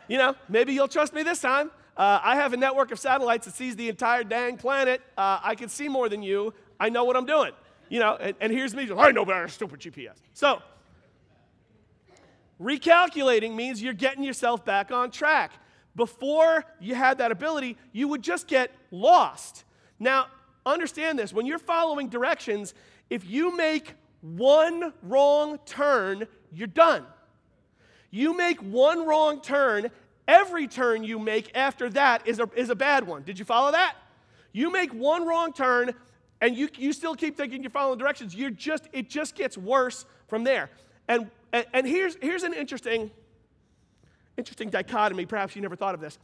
You 0.07 0.18
know, 0.18 0.36
maybe 0.50 0.74
you'll 0.74 0.88
trust 0.88 1.13
me 1.13 1.21
this 1.21 1.39
time. 1.39 1.69
Uh, 1.95 2.19
I 2.24 2.36
have 2.36 2.54
a 2.54 2.57
network 2.57 2.92
of 2.92 3.00
satellites 3.00 3.45
that 3.45 3.54
sees 3.54 3.75
the 3.75 3.88
entire 3.88 4.24
dang 4.24 4.57
planet. 4.57 5.01
Uh, 5.16 5.39
I 5.44 5.54
can 5.54 5.69
see 5.69 5.88
more 5.88 6.10
than 6.10 6.24
you. 6.24 6.54
I 6.80 6.89
know 6.89 7.04
what 7.04 7.16
I'm 7.16 7.25
doing. 7.25 7.51
You 7.89 8.00
know, 8.00 8.15
and, 8.19 8.36
and 8.42 8.51
here's 8.51 8.74
me, 8.74 8.89
I 8.98 9.12
know 9.12 9.25
better, 9.25 9.48
stupid 9.48 9.80
GPS. 9.80 10.15
So, 10.33 10.62
recalculating 12.60 13.56
means 13.56 13.81
you're 13.81 13.94
getting 13.94 14.24
yourself 14.24 14.65
back 14.65 14.92
on 14.92 15.12
track. 15.12 15.51
Before 15.95 16.65
you 16.80 16.95
had 16.95 17.19
that 17.19 17.31
ability, 17.31 17.77
you 17.92 18.07
would 18.07 18.24
just 18.24 18.48
get 18.48 18.72
lost. 18.92 19.63
Now, 20.00 20.27
understand 20.66 21.18
this 21.18 21.34
when 21.34 21.46
you're 21.46 21.60
following 21.60 22.10
directions, 22.10 22.74
if 23.10 23.26
you 23.30 23.56
make 23.56 23.94
one 24.22 24.94
wrong 25.04 25.58
turn, 25.66 26.28
you're 26.54 26.68
done. 26.68 27.06
You 28.12 28.36
make 28.36 28.60
one 28.62 29.06
wrong 29.06 29.42
turn, 29.42 29.92
every 30.28 30.68
turn 30.68 31.04
you 31.04 31.20
make 31.20 31.52
after 31.56 31.90
that 31.90 32.28
is 32.28 32.40
a, 32.40 32.50
is 32.56 32.70
a 32.70 32.76
bad 32.76 33.06
one. 33.06 33.24
Did 33.24 33.40
you 33.40 33.46
follow 33.46 33.72
that? 33.72 33.96
You 34.52 34.72
make 34.72 34.94
one 34.94 35.28
wrong 35.28 35.54
turn 35.54 35.94
and 36.42 36.56
you, 36.56 36.70
you 36.78 36.94
still 36.94 37.16
keep 37.16 37.38
thinking 37.38 37.62
you're 37.62 37.70
following 37.70 38.00
directions. 38.00 38.34
You're 38.34 38.50
just, 38.50 38.88
it 38.94 39.10
just 39.10 39.36
gets 39.36 39.58
worse 39.58 40.06
from 40.28 40.44
there. 40.44 40.70
And, 41.08 41.30
and, 41.52 41.66
and 41.74 41.88
here's, 41.88 42.16
here's 42.22 42.44
an 42.44 42.54
interesting, 42.54 43.12
interesting 44.38 44.70
dichotomy. 44.70 45.26
Perhaps 45.26 45.56
you 45.56 45.62
never 45.62 45.76
thought 45.76 45.96
of 45.96 46.02
this. 46.02 46.18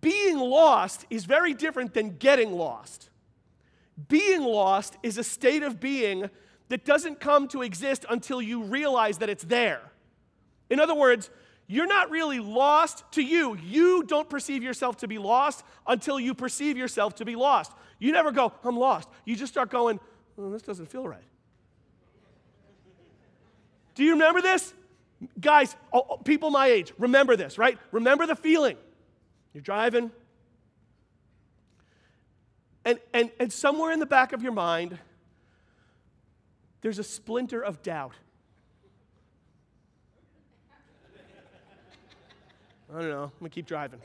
Being 0.00 0.38
lost 0.38 1.06
is 1.10 1.24
very 1.24 1.54
different 1.54 1.94
than 1.94 2.16
getting 2.16 2.52
lost. 2.52 3.09
Being 4.08 4.42
lost 4.42 4.96
is 5.02 5.18
a 5.18 5.24
state 5.24 5.62
of 5.62 5.80
being 5.80 6.30
that 6.68 6.84
doesn't 6.84 7.20
come 7.20 7.48
to 7.48 7.62
exist 7.62 8.04
until 8.08 8.40
you 8.40 8.62
realize 8.62 9.18
that 9.18 9.28
it's 9.28 9.44
there. 9.44 9.82
In 10.70 10.78
other 10.78 10.94
words, 10.94 11.30
you're 11.66 11.86
not 11.86 12.10
really 12.10 12.40
lost 12.40 13.04
to 13.12 13.22
you. 13.22 13.56
You 13.56 14.04
don't 14.04 14.28
perceive 14.28 14.62
yourself 14.62 14.98
to 14.98 15.08
be 15.08 15.18
lost 15.18 15.64
until 15.86 16.18
you 16.18 16.34
perceive 16.34 16.76
yourself 16.76 17.16
to 17.16 17.24
be 17.24 17.36
lost. 17.36 17.72
You 17.98 18.12
never 18.12 18.32
go, 18.32 18.52
I'm 18.64 18.76
lost. 18.76 19.08
You 19.24 19.36
just 19.36 19.52
start 19.52 19.70
going, 19.70 20.00
oh, 20.38 20.50
this 20.50 20.62
doesn't 20.62 20.86
feel 20.86 21.06
right. 21.06 21.22
Do 23.94 24.04
you 24.04 24.12
remember 24.12 24.40
this? 24.40 24.72
Guys, 25.40 25.76
people 26.24 26.50
my 26.50 26.68
age, 26.68 26.92
remember 26.98 27.36
this, 27.36 27.58
right? 27.58 27.78
Remember 27.92 28.26
the 28.26 28.36
feeling. 28.36 28.76
You're 29.52 29.62
driving, 29.62 30.10
and, 32.84 32.98
and, 33.12 33.30
and 33.38 33.52
somewhere 33.52 33.92
in 33.92 34.00
the 34.00 34.06
back 34.06 34.32
of 34.32 34.42
your 34.42 34.52
mind, 34.52 34.98
there's 36.80 36.98
a 36.98 37.04
splinter 37.04 37.60
of 37.60 37.82
doubt. 37.82 38.14
I 42.92 43.00
don't 43.00 43.10
know. 43.10 43.30
I'm 43.40 43.46
to 43.46 43.50
keep 43.50 43.66
driving. 43.66 44.00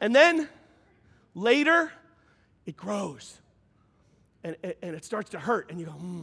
And 0.00 0.14
then 0.14 0.48
later, 1.34 1.92
it 2.64 2.76
grows 2.76 3.38
and, 4.44 4.56
and 4.82 4.96
it 4.96 5.04
starts 5.04 5.30
to 5.30 5.38
hurt, 5.38 5.70
and 5.70 5.78
you 5.78 5.86
go, 5.86 5.92
hmm, 5.92 6.22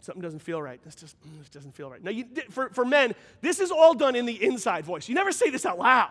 something 0.00 0.22
doesn't 0.22 0.40
feel 0.40 0.62
right. 0.62 0.82
This 0.84 0.94
just 0.94 1.20
mm, 1.22 1.38
this 1.38 1.48
doesn't 1.48 1.74
feel 1.74 1.90
right. 1.90 2.02
Now, 2.02 2.10
you, 2.10 2.26
for, 2.50 2.70
for 2.70 2.84
men, 2.84 3.14
this 3.40 3.58
is 3.58 3.70
all 3.70 3.94
done 3.94 4.14
in 4.14 4.26
the 4.26 4.44
inside 4.44 4.84
voice. 4.84 5.08
You 5.08 5.14
never 5.14 5.32
say 5.32 5.50
this 5.50 5.66
out 5.66 5.78
loud. 5.78 6.10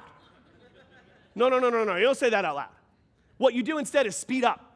No, 1.35 1.49
no, 1.49 1.59
no, 1.59 1.69
no, 1.69 1.83
no. 1.83 1.95
You 1.95 2.03
don't 2.03 2.17
say 2.17 2.29
that 2.29 2.43
out 2.43 2.55
loud. 2.55 2.69
What 3.37 3.53
you 3.53 3.63
do 3.63 3.77
instead 3.77 4.07
is 4.07 4.15
speed 4.15 4.43
up. 4.43 4.67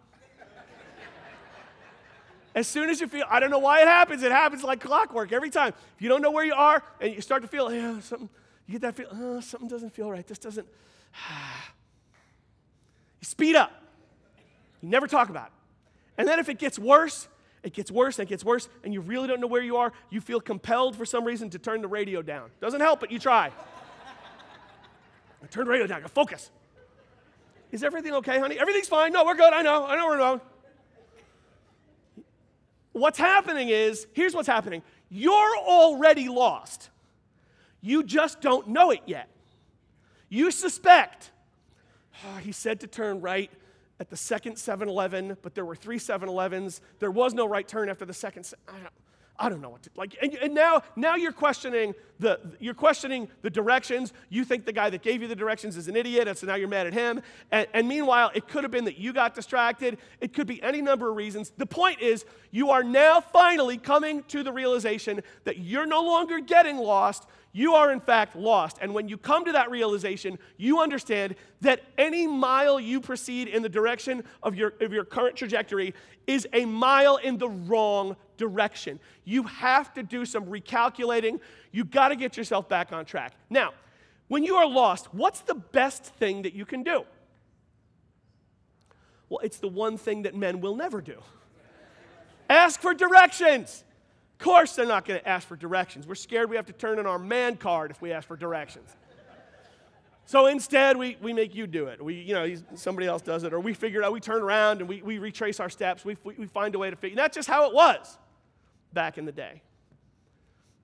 As 2.53 2.67
soon 2.67 2.89
as 2.89 3.00
you 3.00 3.07
feel, 3.07 3.25
I 3.29 3.39
don't 3.39 3.50
know 3.50 3.59
why 3.59 3.81
it 3.81 3.88
happens, 3.88 4.24
it 4.24 4.31
happens 4.31 4.63
like 4.63 4.81
clockwork 4.81 5.31
every 5.31 5.50
time. 5.50 5.74
If 5.95 6.01
you 6.01 6.09
don't 6.09 6.21
know 6.21 6.31
where 6.31 6.43
you 6.43 6.53
are 6.53 6.83
and 7.00 7.13
you 7.13 7.21
start 7.21 7.43
to 7.43 7.47
feel, 7.47 7.74
yeah, 7.74 8.00
something, 8.01 8.29
you 8.67 8.74
get 8.74 8.81
that 8.81 8.95
feel, 8.95 9.07
oh, 9.12 9.39
something 9.39 9.69
doesn't 9.69 9.91
feel 9.91 10.12
right. 10.12 10.27
This 10.27 10.38
doesn't, 10.38 10.67
you 13.21 13.25
speed 13.25 13.55
up. 13.55 13.71
You 14.81 14.89
never 14.89 15.07
talk 15.07 15.29
about 15.29 15.47
it. 15.47 15.53
And 16.17 16.27
then 16.27 16.39
if 16.39 16.50
it 16.50 16.59
gets 16.59 16.77
worse, 16.77 17.29
it 17.63 17.74
gets 17.74 17.89
worse 17.89 18.19
and 18.19 18.27
it 18.27 18.29
gets 18.29 18.43
worse, 18.43 18.67
and 18.83 18.93
you 18.93 19.00
really 19.00 19.27
don't 19.27 19.39
know 19.39 19.47
where 19.47 19.62
you 19.62 19.77
are, 19.77 19.93
you 20.09 20.19
feel 20.19 20.41
compelled 20.41 20.97
for 20.97 21.05
some 21.05 21.24
reason 21.24 21.50
to 21.51 21.59
turn 21.59 21.81
the 21.81 21.88
radio 21.88 22.21
down. 22.21 22.50
Doesn't 22.59 22.81
help, 22.81 23.00
but 23.00 23.12
you 23.12 23.19
try. 23.19 23.51
I 25.41 25.47
turn 25.51 25.65
the 25.65 25.71
radio 25.71 25.88
down, 25.88 26.01
go 26.01 26.09
focus. 26.09 26.51
Is 27.71 27.83
everything 27.83 28.13
okay, 28.15 28.39
honey? 28.39 28.59
Everything's 28.59 28.87
fine. 28.87 29.13
No, 29.13 29.25
we're 29.25 29.35
good. 29.35 29.53
I 29.53 29.61
know. 29.61 29.85
I 29.85 29.95
know 29.95 30.07
we're 30.07 30.17
going. 30.17 30.41
What's 32.93 33.17
happening 33.17 33.69
is 33.69 34.07
here's 34.13 34.33
what's 34.33 34.47
happening 34.47 34.83
you're 35.09 35.57
already 35.57 36.29
lost. 36.29 36.89
You 37.81 38.03
just 38.03 38.41
don't 38.41 38.67
know 38.67 38.91
it 38.91 39.01
yet. 39.05 39.27
You 40.29 40.51
suspect, 40.51 41.31
oh, 42.25 42.37
he 42.37 42.51
said 42.51 42.79
to 42.81 42.87
turn 42.87 43.19
right 43.19 43.51
at 43.99 44.09
the 44.09 44.15
second 44.15 44.57
7 44.57 44.87
Eleven, 44.87 45.37
but 45.41 45.55
there 45.55 45.65
were 45.65 45.75
three 45.75 45.99
7 45.99 46.29
Elevens. 46.29 46.79
There 46.99 47.11
was 47.11 47.33
no 47.33 47.45
right 47.45 47.67
turn 47.67 47.89
after 47.89 48.05
the 48.05 48.13
second. 48.13 48.51
I 48.67 48.73
don't, 48.73 48.93
I 49.41 49.50
don't 49.50 49.60
know 49.60 49.69
what 49.69 49.81
to 49.83 49.89
like. 49.95 50.15
And, 50.21 50.36
and, 50.36 50.53
now, 50.53 50.83
now 50.95 51.15
you're 51.15 51.31
questioning 51.31 51.95
the 52.19 52.39
you're 52.60 52.75
questioning 52.75 53.27
the 53.41 53.50
directions. 53.50 54.13
You 54.29 54.45
think 54.45 54.65
the 54.65 54.71
guy 54.71 54.91
that 54.91 55.01
gave 55.01 55.24
you 55.24 55.27
the 55.27 55.36
directions 55.36 55.75
is 55.77 55.88
an 55.88 55.95
idiot, 55.95 56.27
and 56.27 56.38
so 56.38 56.45
now 56.45 56.53
you're 56.53 56.67
mad 56.67 56.86
at 56.86 56.93
him. 56.93 57.24
And, 57.51 57.67
and 57.74 57.88
meanwhile, 57.88 58.29
it 58.36 58.48
could 58.48 58.63
have 58.63 58.71
been 58.71 58.86
that 58.86 59.00
you 59.00 59.13
got 59.13 59.33
distracted. 59.33 59.98
It 60.21 60.33
could 60.33 60.45
be 60.45 60.62
any 60.62 60.79
number 60.79 61.10
of 61.10 61.15
reasons. 61.15 61.51
The 61.57 61.65
point 61.65 62.01
is, 62.01 62.24
you 62.51 62.69
are 62.69 62.83
now 62.83 63.19
finally 63.19 63.79
coming 63.79 64.24
to 64.25 64.43
the 64.43 64.51
realization 64.51 65.24
that 65.45 65.57
you're 65.57 65.88
no 65.88 66.03
longer 66.03 66.39
getting 66.39 66.77
lost. 66.77 67.25
You 67.53 67.75
are, 67.75 67.91
in 67.91 68.00
fact, 68.00 68.36
lost. 68.36 68.77
And 68.81 68.93
when 68.93 69.10
you 69.10 69.17
come 69.17 69.46
to 69.46 69.51
that 69.51 69.70
realization, 69.70 70.39
you 70.58 70.79
understand 70.79 71.36
that 71.62 71.81
any 71.98 72.25
mile 72.25 72.79
you 72.79 73.01
proceed 73.01 73.48
in 73.48 73.62
the 73.62 73.70
direction 73.70 74.24
of 74.41 74.55
your, 74.55 74.74
of 74.79 74.93
your 74.93 75.03
current 75.03 75.36
trajectory 75.36 75.93
is 76.27 76.48
a 76.53 76.65
mile 76.65 77.17
in 77.17 77.38
the 77.38 77.50
wrong 77.50 78.15
direction. 78.38 79.00
You 79.25 79.43
have 79.43 79.93
to 79.96 80.03
do 80.03 80.25
some 80.25 80.46
recalculating. 80.46 81.39
You've 81.72 81.91
got 81.91 82.10
to 82.10 82.15
get 82.15 82.38
yourself 82.38 82.70
back 82.70 82.93
on 82.93 83.05
track. 83.05 83.34
Now, 83.50 83.74
when 84.29 84.43
you 84.43 84.55
are 84.55 84.67
lost, 84.67 85.13
what's 85.13 85.41
the 85.41 85.55
best 85.55 86.05
thing 86.05 86.43
that 86.43 86.53
you 86.53 86.65
can 86.65 86.84
do? 86.84 87.03
Well, 89.27 89.39
it's 89.39 89.58
the 89.58 89.67
one 89.67 89.98
thing 89.98 90.22
that 90.22 90.36
men 90.36 90.62
will 90.62 90.75
never 90.75 91.01
do 91.01 91.22
ask 92.51 92.81
for 92.81 92.93
directions. 92.93 93.84
Course, 94.41 94.75
they're 94.75 94.88
not 94.88 95.05
going 95.05 95.19
to 95.19 95.29
ask 95.29 95.48
for 95.48 95.55
directions. 95.55 96.07
We're 96.07 96.15
scared 96.15 96.50
we 96.50 96.55
have 96.55 96.65
to 96.65 96.74
turn 96.74 96.98
in 96.98 97.05
our 97.05 97.19
man 97.19 97.57
card 97.57 97.91
if 97.91 98.01
we 98.01 98.12
ask 98.12 98.27
for 98.27 98.36
directions. 98.36 98.89
So 100.25 100.48
instead, 100.48 100.98
we, 100.98 101.15
we 101.21 101.31
make 101.31 101.53
you 101.53 101.67
do 101.67 101.88
it. 101.88 102.03
We, 102.03 102.15
you 102.15 102.33
know, 102.33 102.55
somebody 102.74 103.05
else 103.05 103.21
does 103.21 103.43
it, 103.43 103.53
or 103.53 103.60
we 103.60 103.75
figure 103.75 104.01
it 104.01 104.05
out, 104.05 104.13
we 104.13 104.19
turn 104.19 104.41
around 104.41 104.79
and 104.79 104.89
we, 104.89 105.03
we 105.03 105.19
retrace 105.19 105.60
our 105.60 105.69
steps. 105.69 106.03
We, 106.03 106.17
we 106.24 106.48
find 106.48 106.74
a 106.74 106.79
way 106.79 106.89
to 106.89 106.95
figure. 106.95 107.15
That's 107.15 107.36
just 107.36 107.48
how 107.48 107.67
it 107.69 107.74
was 107.75 108.17
back 108.93 109.19
in 109.19 109.25
the 109.25 109.31
day. 109.31 109.62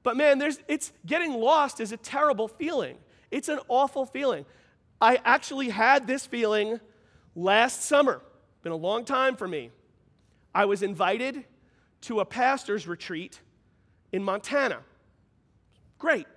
But 0.04 0.18
man, 0.18 0.38
there's, 0.38 0.60
it's 0.68 0.94
getting 1.06 1.34
lost 1.34 1.80
is 1.80 1.92
a 1.92 1.98
terrible 1.98 2.48
feeling. 2.48 2.98
It's 3.32 3.50
an 3.50 3.60
awful 3.70 4.06
feeling. 4.06 4.46
I 5.02 5.20
actually 5.26 5.70
had 5.70 6.06
this 6.06 6.28
feeling 6.28 6.80
last 7.36 7.84
summer. 7.84 8.22
Been 8.62 8.72
a 8.72 8.76
long 8.76 9.04
time 9.04 9.36
for 9.36 9.48
me. 9.48 9.72
I 10.54 10.66
was 10.66 10.84
invited 10.84 11.44
to 12.02 12.20
a 12.20 12.26
pastor's 12.26 12.88
retreat 12.88 13.42
in 14.12 14.24
Montana. 14.24 14.80
Great. 16.00 16.28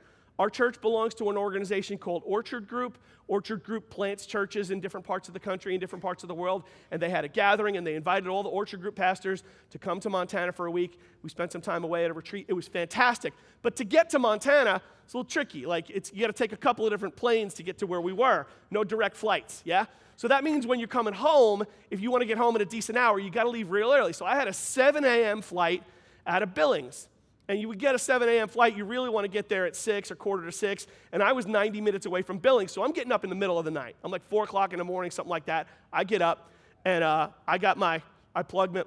Our 0.40 0.48
church 0.48 0.80
belongs 0.80 1.12
to 1.16 1.28
an 1.28 1.36
organization 1.36 1.98
called 1.98 2.22
Orchard 2.24 2.66
Group. 2.66 2.96
Orchard 3.28 3.62
Group 3.62 3.90
plants 3.90 4.24
churches 4.24 4.70
in 4.70 4.80
different 4.80 5.04
parts 5.04 5.28
of 5.28 5.34
the 5.34 5.38
country, 5.38 5.74
in 5.74 5.80
different 5.80 6.02
parts 6.02 6.24
of 6.24 6.28
the 6.28 6.34
world. 6.34 6.64
And 6.90 7.00
they 7.00 7.10
had 7.10 7.26
a 7.26 7.28
gathering 7.28 7.76
and 7.76 7.86
they 7.86 7.94
invited 7.94 8.26
all 8.26 8.42
the 8.42 8.48
Orchard 8.48 8.80
Group 8.80 8.96
pastors 8.96 9.42
to 9.68 9.78
come 9.78 10.00
to 10.00 10.08
Montana 10.08 10.50
for 10.52 10.64
a 10.64 10.70
week. 10.70 10.98
We 11.22 11.28
spent 11.28 11.52
some 11.52 11.60
time 11.60 11.84
away 11.84 12.06
at 12.06 12.10
a 12.10 12.14
retreat. 12.14 12.46
It 12.48 12.54
was 12.54 12.66
fantastic. 12.68 13.34
But 13.60 13.76
to 13.76 13.84
get 13.84 14.08
to 14.10 14.18
Montana, 14.18 14.80
it's 15.04 15.12
a 15.12 15.18
little 15.18 15.30
tricky. 15.30 15.66
Like, 15.66 15.90
it's, 15.90 16.10
you 16.10 16.22
got 16.22 16.28
to 16.28 16.32
take 16.32 16.52
a 16.52 16.56
couple 16.56 16.86
of 16.86 16.90
different 16.90 17.16
planes 17.16 17.52
to 17.54 17.62
get 17.62 17.76
to 17.76 17.86
where 17.86 18.00
we 18.00 18.14
were. 18.14 18.46
No 18.70 18.82
direct 18.82 19.18
flights, 19.18 19.60
yeah? 19.66 19.84
So 20.16 20.26
that 20.28 20.42
means 20.42 20.66
when 20.66 20.78
you're 20.78 20.88
coming 20.88 21.12
home, 21.12 21.64
if 21.90 22.00
you 22.00 22.10
want 22.10 22.22
to 22.22 22.26
get 22.26 22.38
home 22.38 22.56
in 22.56 22.62
a 22.62 22.66
decent 22.66 22.96
hour, 22.96 23.18
you 23.18 23.30
got 23.30 23.42
to 23.42 23.50
leave 23.50 23.70
real 23.70 23.92
early. 23.92 24.14
So 24.14 24.24
I 24.24 24.36
had 24.36 24.48
a 24.48 24.54
7 24.54 25.04
a.m. 25.04 25.42
flight 25.42 25.82
out 26.26 26.42
of 26.42 26.54
Billings 26.54 27.08
and 27.50 27.60
you 27.60 27.66
would 27.66 27.80
get 27.80 27.96
a 27.96 27.98
7 27.98 28.28
a.m. 28.28 28.46
flight, 28.46 28.76
you 28.76 28.84
really 28.84 29.10
want 29.10 29.24
to 29.24 29.28
get 29.28 29.48
there 29.48 29.66
at 29.66 29.74
6 29.74 30.12
or 30.12 30.14
quarter 30.14 30.46
to 30.46 30.52
6. 30.52 30.86
And 31.10 31.20
I 31.20 31.32
was 31.32 31.48
90 31.48 31.80
minutes 31.80 32.06
away 32.06 32.22
from 32.22 32.38
Billings, 32.38 32.70
so 32.70 32.84
I'm 32.84 32.92
getting 32.92 33.10
up 33.10 33.24
in 33.24 33.30
the 33.30 33.34
middle 33.34 33.58
of 33.58 33.64
the 33.64 33.72
night. 33.72 33.96
I'm 34.04 34.12
like 34.12 34.24
4 34.28 34.44
o'clock 34.44 34.72
in 34.72 34.78
the 34.78 34.84
morning, 34.84 35.10
something 35.10 35.30
like 35.30 35.46
that. 35.46 35.66
I 35.92 36.04
get 36.04 36.22
up, 36.22 36.52
and 36.84 37.02
uh, 37.02 37.30
I 37.48 37.58
got 37.58 37.76
my, 37.76 38.02
I 38.36 38.44
plug 38.44 38.72
my, 38.72 38.84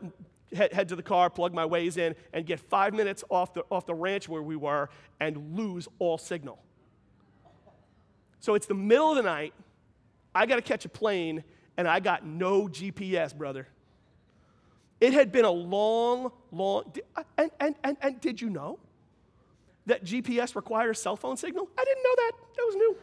head, 0.56 0.72
head 0.72 0.88
to 0.88 0.96
the 0.96 1.04
car, 1.04 1.30
plug 1.30 1.54
my 1.54 1.66
Waze 1.66 1.98
in, 1.98 2.16
and 2.32 2.46
get 2.46 2.58
five 2.58 2.94
minutes 2.94 3.22
off 3.30 3.54
the, 3.54 3.66
off 3.70 3.86
the 3.86 3.96
ranch 3.96 4.30
where 4.30 4.42
we 4.42 4.56
were 4.56 4.90
and 5.20 5.58
lose 5.58 5.90
all 6.00 6.18
signal. 6.18 6.58
So 8.40 8.56
it's 8.56 8.68
the 8.68 8.76
middle 8.76 9.10
of 9.10 9.18
the 9.18 9.24
night. 9.24 9.54
I 10.34 10.46
got 10.46 10.56
to 10.56 10.62
catch 10.62 10.86
a 10.86 10.90
plane, 10.90 11.44
and 11.76 11.86
I 11.86 12.00
got 12.00 12.26
no 12.26 12.70
GPS, 12.70 13.38
brother. 13.38 13.68
It 15.04 15.12
had 15.12 15.34
been 15.34 15.44
a 15.44 15.52
long, 15.52 16.32
long, 16.54 16.94
uh, 17.18 17.24
and, 17.38 17.52
and, 17.60 17.76
and, 17.84 17.98
and 18.02 18.22
did 18.22 18.40
you 18.40 18.50
know 18.50 18.80
that 19.86 20.06
GPS 20.06 20.56
requires 20.56 20.98
cell 20.98 21.18
phone 21.18 21.36
signal? 21.36 21.68
I 21.78 21.84
didn't 21.84 22.04
know 22.04 22.16
that. 22.16 22.32
That 22.56 22.64
was 22.68 22.76
new. 22.76 22.96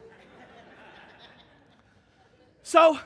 so 2.62 2.98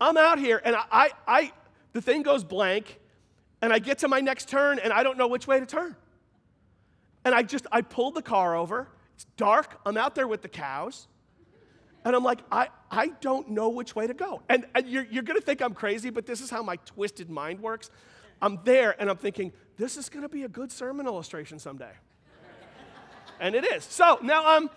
I'm 0.00 0.16
out 0.16 0.38
here, 0.38 0.62
and 0.64 0.74
I, 0.74 0.84
I, 0.90 1.10
I, 1.28 1.52
the 1.92 2.00
thing 2.00 2.22
goes 2.22 2.42
blank, 2.42 2.98
and 3.60 3.70
I 3.70 3.80
get 3.80 3.98
to 3.98 4.08
my 4.08 4.20
next 4.20 4.48
turn, 4.48 4.78
and 4.78 4.94
I 4.94 5.02
don't 5.02 5.18
know 5.18 5.28
which 5.28 5.46
way 5.46 5.60
to 5.60 5.66
turn. 5.66 5.94
And 7.26 7.34
I 7.34 7.42
just, 7.42 7.66
I 7.70 7.82
pulled 7.82 8.14
the 8.14 8.22
car 8.22 8.56
over. 8.56 8.88
It's 9.14 9.26
dark. 9.36 9.78
I'm 9.84 9.98
out 9.98 10.14
there 10.14 10.26
with 10.26 10.40
the 10.40 10.48
cows. 10.48 11.06
And 12.06 12.14
I'm 12.14 12.22
like, 12.22 12.38
I, 12.52 12.68
I 12.88 13.08
don't 13.20 13.50
know 13.50 13.68
which 13.68 13.96
way 13.96 14.06
to 14.06 14.14
go. 14.14 14.40
And, 14.48 14.64
and 14.76 14.86
you're, 14.86 15.04
you're 15.10 15.24
going 15.24 15.40
to 15.40 15.44
think 15.44 15.60
I'm 15.60 15.74
crazy, 15.74 16.08
but 16.08 16.24
this 16.24 16.40
is 16.40 16.48
how 16.48 16.62
my 16.62 16.76
twisted 16.76 17.28
mind 17.28 17.58
works. 17.58 17.90
I'm 18.40 18.60
there 18.62 18.94
and 19.00 19.10
I'm 19.10 19.16
thinking, 19.16 19.52
this 19.76 19.96
is 19.96 20.08
going 20.08 20.22
to 20.22 20.28
be 20.28 20.44
a 20.44 20.48
good 20.48 20.70
sermon 20.70 21.06
illustration 21.06 21.58
someday. 21.58 21.90
and 23.40 23.56
it 23.56 23.64
is. 23.64 23.82
So 23.82 24.20
now 24.22 24.46
I'm, 24.46 24.70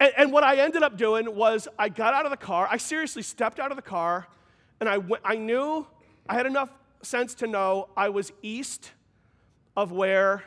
and, 0.00 0.12
and, 0.16 0.32
what 0.32 0.42
I 0.42 0.56
ended 0.56 0.82
up 0.82 0.96
doing 0.96 1.36
was 1.36 1.68
I 1.78 1.90
got 1.90 2.14
out 2.14 2.24
of 2.24 2.30
the 2.30 2.38
car. 2.38 2.66
I 2.70 2.78
seriously 2.78 3.20
stepped 3.20 3.60
out 3.60 3.70
of 3.70 3.76
the 3.76 3.82
car 3.82 4.26
and 4.80 4.88
I, 4.88 4.96
went, 4.96 5.22
I 5.26 5.36
knew, 5.36 5.86
I 6.26 6.32
had 6.32 6.46
enough 6.46 6.70
sense 7.02 7.34
to 7.34 7.48
know 7.48 7.90
I 7.98 8.08
was 8.08 8.32
east 8.40 8.92
of 9.76 9.92
where 9.92 10.44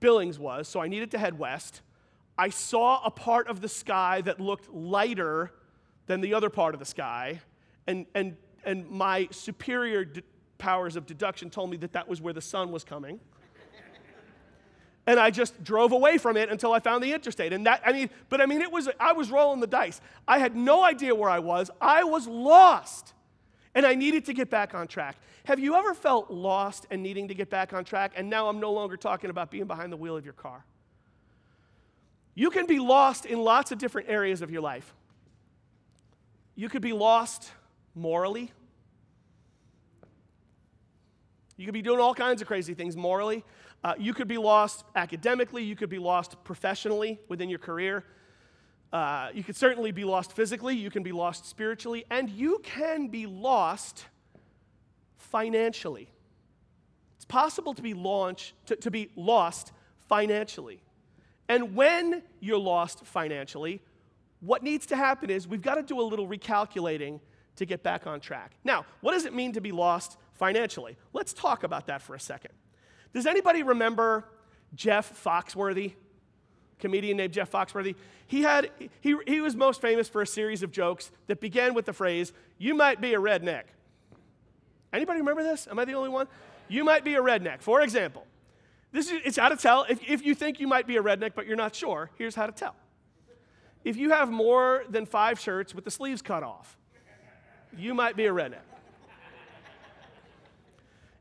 Billings 0.00 0.38
was, 0.38 0.68
so 0.68 0.80
I 0.80 0.88
needed 0.88 1.10
to 1.10 1.18
head 1.18 1.38
west. 1.38 1.82
I 2.36 2.48
saw 2.48 3.04
a 3.04 3.10
part 3.10 3.48
of 3.48 3.60
the 3.60 3.68
sky 3.68 4.20
that 4.22 4.40
looked 4.40 4.72
lighter 4.72 5.52
than 6.06 6.20
the 6.20 6.34
other 6.34 6.50
part 6.50 6.74
of 6.74 6.80
the 6.80 6.86
sky, 6.86 7.40
and, 7.86 8.06
and, 8.14 8.36
and 8.64 8.88
my 8.90 9.28
superior 9.30 10.06
powers 10.58 10.96
of 10.96 11.06
deduction 11.06 11.50
told 11.50 11.70
me 11.70 11.76
that 11.78 11.92
that 11.92 12.08
was 12.08 12.20
where 12.20 12.32
the 12.32 12.40
sun 12.40 12.72
was 12.72 12.84
coming. 12.84 13.20
and 15.06 15.20
I 15.20 15.30
just 15.30 15.62
drove 15.62 15.92
away 15.92 16.18
from 16.18 16.36
it 16.36 16.50
until 16.50 16.72
I 16.72 16.80
found 16.80 17.04
the 17.04 17.12
interstate. 17.12 17.52
And 17.52 17.66
that, 17.66 17.82
I 17.84 17.92
mean, 17.92 18.10
but 18.28 18.40
I 18.40 18.46
mean, 18.46 18.62
it 18.62 18.72
was, 18.72 18.88
I 18.98 19.12
was 19.12 19.30
rolling 19.30 19.60
the 19.60 19.66
dice. 19.66 20.00
I 20.26 20.38
had 20.38 20.56
no 20.56 20.82
idea 20.82 21.14
where 21.14 21.30
I 21.30 21.38
was. 21.38 21.70
I 21.80 22.04
was 22.04 22.26
lost. 22.26 23.12
And 23.74 23.84
I 23.84 23.94
needed 23.94 24.24
to 24.26 24.32
get 24.32 24.50
back 24.50 24.74
on 24.74 24.86
track. 24.86 25.16
Have 25.44 25.58
you 25.58 25.74
ever 25.74 25.94
felt 25.94 26.30
lost 26.30 26.86
and 26.90 27.02
needing 27.02 27.28
to 27.28 27.34
get 27.34 27.50
back 27.50 27.72
on 27.72 27.84
track? 27.84 28.12
And 28.16 28.30
now 28.30 28.48
I'm 28.48 28.60
no 28.60 28.72
longer 28.72 28.96
talking 28.96 29.30
about 29.30 29.50
being 29.50 29.66
behind 29.66 29.92
the 29.92 29.96
wheel 29.96 30.16
of 30.16 30.24
your 30.24 30.34
car. 30.34 30.64
You 32.34 32.50
can 32.50 32.66
be 32.66 32.78
lost 32.78 33.26
in 33.26 33.40
lots 33.40 33.70
of 33.72 33.78
different 33.78 34.08
areas 34.08 34.42
of 34.42 34.50
your 34.50 34.62
life. 34.62 34.92
You 36.56 36.68
could 36.68 36.82
be 36.82 36.92
lost 36.92 37.50
morally. 37.94 38.52
You 41.56 41.64
could 41.64 41.74
be 41.74 41.82
doing 41.82 42.00
all 42.00 42.14
kinds 42.14 42.42
of 42.42 42.48
crazy 42.48 42.74
things 42.74 42.96
morally. 42.96 43.44
Uh, 43.82 43.94
you 43.98 44.14
could 44.14 44.28
be 44.28 44.38
lost 44.38 44.84
academically. 44.96 45.62
You 45.62 45.76
could 45.76 45.90
be 45.90 45.98
lost 45.98 46.42
professionally 46.42 47.20
within 47.28 47.48
your 47.48 47.58
career. 47.58 48.04
Uh, 48.92 49.30
you 49.34 49.44
could 49.44 49.56
certainly 49.56 49.92
be 49.92 50.04
lost 50.04 50.32
physically. 50.32 50.76
You 50.76 50.90
can 50.90 51.02
be 51.02 51.12
lost 51.12 51.46
spiritually. 51.46 52.04
And 52.10 52.30
you 52.30 52.60
can 52.62 53.08
be 53.08 53.26
lost 53.26 54.06
financially. 55.18 56.08
It's 57.16 57.24
possible 57.24 57.74
to 57.74 57.82
be, 57.82 57.94
launch, 57.94 58.54
to, 58.66 58.76
to 58.76 58.90
be 58.90 59.10
lost 59.16 59.72
financially. 60.08 60.83
And 61.48 61.74
when 61.74 62.22
you're 62.40 62.58
lost 62.58 63.04
financially, 63.04 63.80
what 64.40 64.62
needs 64.62 64.86
to 64.86 64.96
happen 64.96 65.30
is 65.30 65.46
we've 65.46 65.62
got 65.62 65.76
to 65.76 65.82
do 65.82 66.00
a 66.00 66.02
little 66.02 66.28
recalculating 66.28 67.20
to 67.56 67.64
get 67.64 67.82
back 67.82 68.06
on 68.06 68.20
track. 68.20 68.52
Now, 68.64 68.84
what 69.00 69.12
does 69.12 69.24
it 69.24 69.34
mean 69.34 69.52
to 69.52 69.60
be 69.60 69.72
lost 69.72 70.16
financially? 70.34 70.96
Let's 71.12 71.32
talk 71.32 71.62
about 71.62 71.86
that 71.86 72.02
for 72.02 72.14
a 72.14 72.20
second. 72.20 72.52
Does 73.12 73.26
anybody 73.26 73.62
remember 73.62 74.24
Jeff 74.74 75.22
Foxworthy? 75.22 75.92
Comedian 76.78 77.16
named 77.16 77.32
Jeff 77.32 77.50
Foxworthy. 77.50 77.94
He, 78.26 78.42
had, 78.42 78.70
he, 79.00 79.16
he 79.26 79.40
was 79.40 79.54
most 79.54 79.80
famous 79.80 80.08
for 80.08 80.22
a 80.22 80.26
series 80.26 80.62
of 80.62 80.72
jokes 80.72 81.10
that 81.28 81.40
began 81.40 81.72
with 81.72 81.84
the 81.84 81.92
phrase, 81.92 82.32
You 82.58 82.74
might 82.74 83.00
be 83.00 83.14
a 83.14 83.18
redneck. 83.18 83.64
Anybody 84.92 85.20
remember 85.20 85.42
this? 85.42 85.66
Am 85.70 85.78
I 85.78 85.84
the 85.84 85.94
only 85.94 86.08
one? 86.08 86.26
You 86.68 86.84
might 86.84 87.04
be 87.04 87.14
a 87.14 87.20
redneck. 87.20 87.62
For 87.62 87.82
example, 87.82 88.26
this 88.94 89.10
is, 89.10 89.20
it's 89.24 89.36
how 89.36 89.48
to 89.48 89.56
tell. 89.56 89.84
If, 89.88 89.98
if 90.08 90.24
you 90.24 90.36
think 90.36 90.60
you 90.60 90.68
might 90.68 90.86
be 90.86 90.96
a 90.96 91.02
redneck 91.02 91.32
but 91.34 91.46
you're 91.46 91.56
not 91.56 91.74
sure, 91.74 92.10
here's 92.16 92.36
how 92.36 92.46
to 92.46 92.52
tell. 92.52 92.76
If 93.82 93.96
you 93.96 94.10
have 94.10 94.30
more 94.30 94.84
than 94.88 95.04
five 95.04 95.40
shirts 95.40 95.74
with 95.74 95.84
the 95.84 95.90
sleeves 95.90 96.22
cut 96.22 96.44
off, 96.44 96.78
you 97.76 97.92
might 97.92 98.16
be 98.16 98.26
a 98.26 98.32
redneck. 98.32 98.62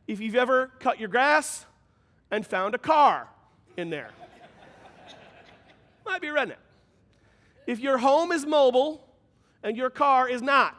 If 0.05 0.19
you've 0.19 0.35
ever 0.35 0.71
cut 0.79 0.99
your 0.99 1.09
grass 1.09 1.65
and 2.29 2.45
found 2.45 2.75
a 2.75 2.77
car 2.77 3.27
in 3.75 3.89
there, 3.89 4.11
might 6.05 6.21
be 6.21 6.27
a 6.27 6.33
redneck. 6.33 6.57
If 7.65 7.79
your 7.79 7.97
home 7.97 8.31
is 8.31 8.45
mobile 8.45 9.03
and 9.63 9.75
your 9.75 9.89
car 9.89 10.29
is 10.29 10.43
not, 10.43 10.75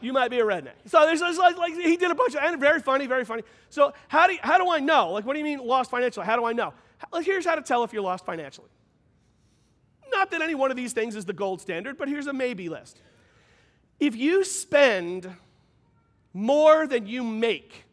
you 0.00 0.12
might 0.12 0.30
be 0.30 0.38
a 0.38 0.44
redneck. 0.44 0.74
So 0.86 1.04
there's, 1.06 1.20
like, 1.20 1.56
like, 1.56 1.74
he 1.74 1.96
did 1.96 2.10
a 2.10 2.14
bunch 2.14 2.34
of, 2.34 2.42
and 2.42 2.60
very 2.60 2.80
funny, 2.80 3.06
very 3.06 3.24
funny. 3.24 3.42
So 3.70 3.92
how 4.08 4.26
do, 4.26 4.34
you, 4.34 4.38
how 4.42 4.58
do 4.58 4.70
I 4.70 4.80
know? 4.80 5.12
Like, 5.12 5.24
what 5.24 5.34
do 5.34 5.38
you 5.38 5.44
mean 5.44 5.58
lost 5.58 5.90
financially? 5.90 6.26
How 6.26 6.36
do 6.36 6.44
I 6.44 6.52
know? 6.52 6.74
Here's 7.22 7.44
how 7.44 7.54
to 7.54 7.62
tell 7.62 7.84
if 7.84 7.92
you're 7.92 8.02
lost 8.02 8.24
financially. 8.24 8.68
Not 10.10 10.30
that 10.30 10.42
any 10.42 10.54
one 10.54 10.70
of 10.70 10.76
these 10.76 10.92
things 10.92 11.14
is 11.14 11.24
the 11.24 11.32
gold 11.32 11.60
standard, 11.60 11.98
but 11.98 12.08
here's 12.08 12.26
a 12.26 12.32
maybe 12.32 12.68
list. 12.68 13.00
If 14.00 14.16
you 14.16 14.44
spend 14.44 15.30
more 16.32 16.86
than 16.86 17.06
you 17.06 17.22
make 17.22 17.84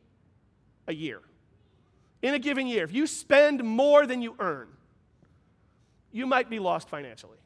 a 0.88 0.94
year 0.94 1.22
in 2.22 2.34
a 2.34 2.40
given 2.40 2.68
year, 2.68 2.84
if 2.84 2.94
you 2.94 3.06
spend 3.06 3.64
more 3.64 4.06
than 4.08 4.22
you 4.22 4.36
earn, 4.40 4.68
you 6.12 6.26
might 6.26 6.50
be 6.50 6.60
lost 6.60 6.90
financially. 6.90 7.38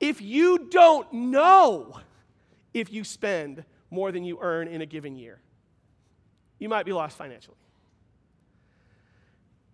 If 0.00 0.20
you 0.20 0.68
don't 0.70 1.12
know 1.12 2.00
if 2.72 2.92
you 2.92 3.04
spend 3.04 3.64
more 3.90 4.12
than 4.12 4.24
you 4.24 4.38
earn 4.40 4.68
in 4.68 4.80
a 4.80 4.86
given 4.86 5.16
year, 5.16 5.40
you 6.58 6.68
might 6.68 6.86
be 6.86 6.92
lost 6.92 7.16
financially. 7.16 7.56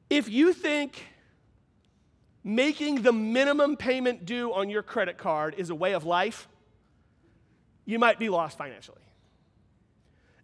If 0.08 0.28
you 0.28 0.52
think 0.52 1.04
making 2.44 3.02
the 3.02 3.12
minimum 3.12 3.76
payment 3.76 4.24
due 4.24 4.52
on 4.52 4.70
your 4.70 4.82
credit 4.82 5.18
card 5.18 5.54
is 5.58 5.70
a 5.70 5.74
way 5.74 5.92
of 5.92 6.04
life, 6.04 6.48
you 7.84 7.98
might 7.98 8.18
be 8.18 8.28
lost 8.28 8.56
financially. 8.56 9.02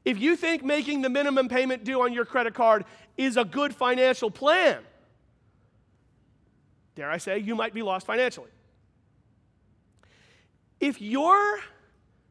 If 0.05 0.19
you 0.19 0.35
think 0.35 0.65
making 0.65 1.03
the 1.03 1.09
minimum 1.09 1.49
payment 1.49 1.85
due 1.85 2.03
on 2.03 2.13
your 2.13 2.25
credit 2.25 2.55
card 2.55 2.85
is 3.17 3.37
a 3.37 3.45
good 3.45 3.73
financial 3.73 4.31
plan, 4.31 4.79
dare 6.97 7.11
I 7.11 7.19
say, 7.19 7.39
you 7.39 7.55
might 7.55 7.73
be 7.73 7.83
lost 7.83 8.05
financially. 8.05 8.51
If 10.81 11.01
you're 11.01 11.61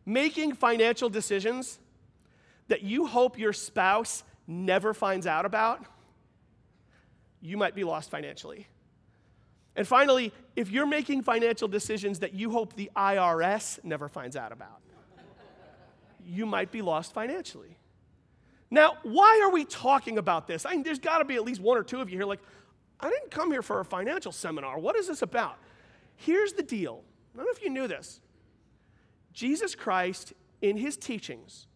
making 0.05 0.53
financial 0.53 1.09
decisions 1.09 1.79
that 2.67 2.83
you 2.83 3.05
hope 3.05 3.37
your 3.37 3.53
spouse 3.53 4.23
never 4.47 4.93
finds 4.93 5.27
out 5.27 5.45
about, 5.45 5.85
you 7.41 7.57
might 7.57 7.75
be 7.75 7.83
lost 7.83 8.09
financially. 8.09 8.67
And 9.75 9.87
finally, 9.87 10.33
if 10.55 10.69
you're 10.69 10.85
making 10.85 11.23
financial 11.23 11.67
decisions 11.67 12.19
that 12.19 12.33
you 12.33 12.51
hope 12.51 12.75
the 12.75 12.91
IRS 12.95 13.83
never 13.83 14.09
finds 14.09 14.35
out 14.35 14.51
about, 14.51 14.81
you 16.25 16.45
might 16.45 16.71
be 16.71 16.81
lost 16.81 17.13
financially. 17.13 17.77
Now, 18.69 18.97
why 19.03 19.41
are 19.43 19.51
we 19.51 19.65
talking 19.65 20.17
about 20.17 20.47
this? 20.47 20.65
I 20.65 20.71
mean, 20.71 20.83
there's 20.83 20.99
got 20.99 21.19
to 21.19 21.25
be 21.25 21.35
at 21.35 21.43
least 21.43 21.61
one 21.61 21.77
or 21.77 21.83
two 21.83 21.99
of 21.99 22.09
you 22.09 22.17
here 22.17 22.25
like, 22.25 22.41
I 22.99 23.09
didn't 23.09 23.31
come 23.31 23.51
here 23.51 23.61
for 23.61 23.79
a 23.79 23.85
financial 23.85 24.31
seminar. 24.31 24.77
What 24.77 24.95
is 24.95 25.07
this 25.07 25.21
about? 25.21 25.57
Here's 26.15 26.53
the 26.53 26.63
deal. 26.63 27.03
I 27.33 27.37
don't 27.37 27.45
know 27.45 27.51
if 27.51 27.63
you 27.63 27.69
knew 27.69 27.87
this. 27.87 28.21
Jesus 29.33 29.75
Christ, 29.75 30.33
in 30.61 30.77
his 30.77 30.97
teachings, 30.97 31.67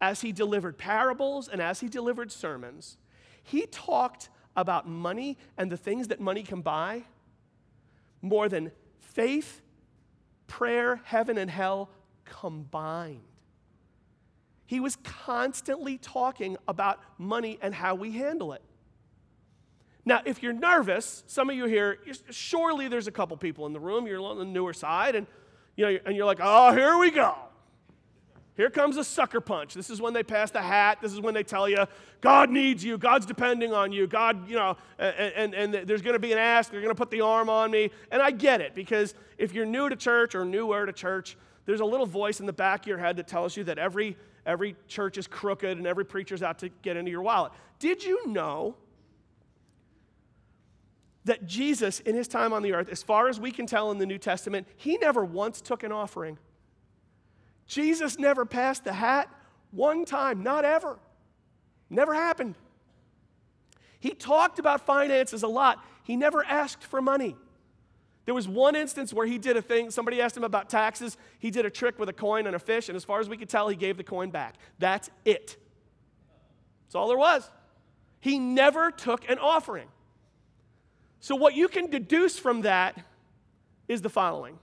as 0.00 0.20
he 0.20 0.32
delivered 0.32 0.76
parables 0.76 1.48
and 1.48 1.60
as 1.60 1.80
he 1.80 1.88
delivered 1.88 2.30
sermons, 2.32 2.96
he 3.42 3.66
talked 3.66 4.28
about 4.56 4.88
money 4.88 5.38
and 5.56 5.70
the 5.70 5.76
things 5.76 6.08
that 6.08 6.20
money 6.20 6.42
can 6.42 6.60
buy 6.60 7.04
more 8.22 8.48
than 8.48 8.72
faith, 8.98 9.60
prayer, 10.46 11.00
heaven, 11.04 11.38
and 11.38 11.50
hell 11.50 11.90
combined. 12.24 13.20
He 14.66 14.80
was 14.80 14.96
constantly 15.04 15.96
talking 15.96 16.56
about 16.66 17.00
money 17.18 17.58
and 17.62 17.74
how 17.74 17.94
we 17.94 18.12
handle 18.12 18.52
it. 18.52 18.62
Now, 20.04 20.22
if 20.24 20.42
you're 20.42 20.52
nervous, 20.52 21.24
some 21.26 21.50
of 21.50 21.56
you 21.56 21.66
here, 21.66 21.98
surely 22.30 22.88
there's 22.88 23.06
a 23.06 23.12
couple 23.12 23.36
people 23.36 23.66
in 23.66 23.72
the 23.72 23.80
room, 23.80 24.06
you're 24.06 24.20
on 24.20 24.38
the 24.38 24.44
newer 24.44 24.72
side, 24.72 25.14
and, 25.14 25.26
you 25.76 25.84
know, 25.84 25.98
and 26.06 26.16
you're 26.16 26.26
like, 26.26 26.40
oh, 26.42 26.72
here 26.72 26.98
we 26.98 27.10
go. 27.10 27.34
Here 28.56 28.70
comes 28.70 28.96
a 28.96 29.04
sucker 29.04 29.42
punch. 29.42 29.74
This 29.74 29.90
is 29.90 30.00
when 30.00 30.14
they 30.14 30.22
pass 30.22 30.50
the 30.50 30.62
hat. 30.62 30.98
This 31.02 31.12
is 31.12 31.20
when 31.20 31.34
they 31.34 31.42
tell 31.42 31.68
you, 31.68 31.84
God 32.22 32.50
needs 32.50 32.82
you. 32.82 32.96
God's 32.96 33.26
depending 33.26 33.74
on 33.74 33.92
you. 33.92 34.06
God, 34.06 34.48
you 34.48 34.56
know, 34.56 34.78
and, 34.98 35.54
and, 35.54 35.74
and 35.74 35.88
there's 35.88 36.00
going 36.00 36.14
to 36.14 36.18
be 36.18 36.32
an 36.32 36.38
ask. 36.38 36.70
They're 36.70 36.80
going 36.80 36.94
to 36.94 36.98
put 36.98 37.10
the 37.10 37.20
arm 37.20 37.50
on 37.50 37.70
me. 37.70 37.90
And 38.10 38.22
I 38.22 38.30
get 38.30 38.62
it 38.62 38.74
because 38.74 39.14
if 39.36 39.52
you're 39.52 39.66
new 39.66 39.90
to 39.90 39.96
church 39.96 40.34
or 40.34 40.46
newer 40.46 40.86
to 40.86 40.92
church, 40.92 41.36
there's 41.66 41.80
a 41.80 41.84
little 41.84 42.06
voice 42.06 42.40
in 42.40 42.46
the 42.46 42.52
back 42.52 42.80
of 42.80 42.86
your 42.86 42.98
head 42.98 43.16
that 43.18 43.28
tells 43.28 43.58
you 43.58 43.64
that 43.64 43.78
every, 43.78 44.16
every 44.46 44.74
church 44.88 45.18
is 45.18 45.26
crooked 45.26 45.76
and 45.76 45.86
every 45.86 46.06
preacher's 46.06 46.42
out 46.42 46.58
to 46.60 46.70
get 46.80 46.96
into 46.96 47.10
your 47.10 47.22
wallet. 47.22 47.52
Did 47.78 48.02
you 48.02 48.26
know 48.28 48.74
that 51.26 51.44
Jesus, 51.44 52.00
in 52.00 52.14
his 52.14 52.28
time 52.28 52.52
on 52.52 52.62
the 52.62 52.72
earth, 52.72 52.88
as 52.88 53.02
far 53.02 53.28
as 53.28 53.38
we 53.38 53.50
can 53.50 53.66
tell 53.66 53.90
in 53.90 53.98
the 53.98 54.06
New 54.06 54.18
Testament, 54.18 54.66
he 54.76 54.96
never 54.96 55.24
once 55.24 55.60
took 55.60 55.82
an 55.82 55.92
offering? 55.92 56.38
Jesus 57.66 58.18
never 58.18 58.46
passed 58.46 58.84
the 58.84 58.92
hat 58.92 59.28
one 59.72 60.04
time, 60.04 60.42
not 60.42 60.64
ever. 60.64 60.98
Never 61.90 62.14
happened. 62.14 62.54
He 63.98 64.10
talked 64.10 64.58
about 64.60 64.86
finances 64.86 65.42
a 65.42 65.48
lot. 65.48 65.84
He 66.04 66.16
never 66.16 66.44
asked 66.44 66.84
for 66.84 67.02
money. 67.02 67.36
There 68.24 68.34
was 68.34 68.46
one 68.46 68.76
instance 68.76 69.12
where 69.12 69.26
he 69.26 69.38
did 69.38 69.56
a 69.56 69.62
thing, 69.62 69.90
somebody 69.90 70.20
asked 70.20 70.36
him 70.36 70.44
about 70.44 70.70
taxes. 70.70 71.16
He 71.38 71.50
did 71.50 71.64
a 71.64 71.70
trick 71.70 71.98
with 71.98 72.08
a 72.08 72.12
coin 72.12 72.46
and 72.46 72.54
a 72.54 72.58
fish, 72.60 72.88
and 72.88 72.96
as 72.96 73.04
far 73.04 73.20
as 73.20 73.28
we 73.28 73.36
could 73.36 73.48
tell, 73.48 73.68
he 73.68 73.76
gave 73.76 73.96
the 73.96 74.04
coin 74.04 74.30
back. 74.30 74.54
That's 74.78 75.10
it. 75.24 75.56
That's 76.84 76.94
all 76.94 77.08
there 77.08 77.18
was. 77.18 77.48
He 78.20 78.38
never 78.38 78.92
took 78.92 79.28
an 79.28 79.38
offering. 79.38 79.88
So, 81.26 81.34
what 81.34 81.56
you 81.56 81.66
can 81.66 81.90
deduce 81.90 82.38
from 82.38 82.60
that 82.60 83.04
is 83.88 84.00
the 84.00 84.08
following 84.08 84.60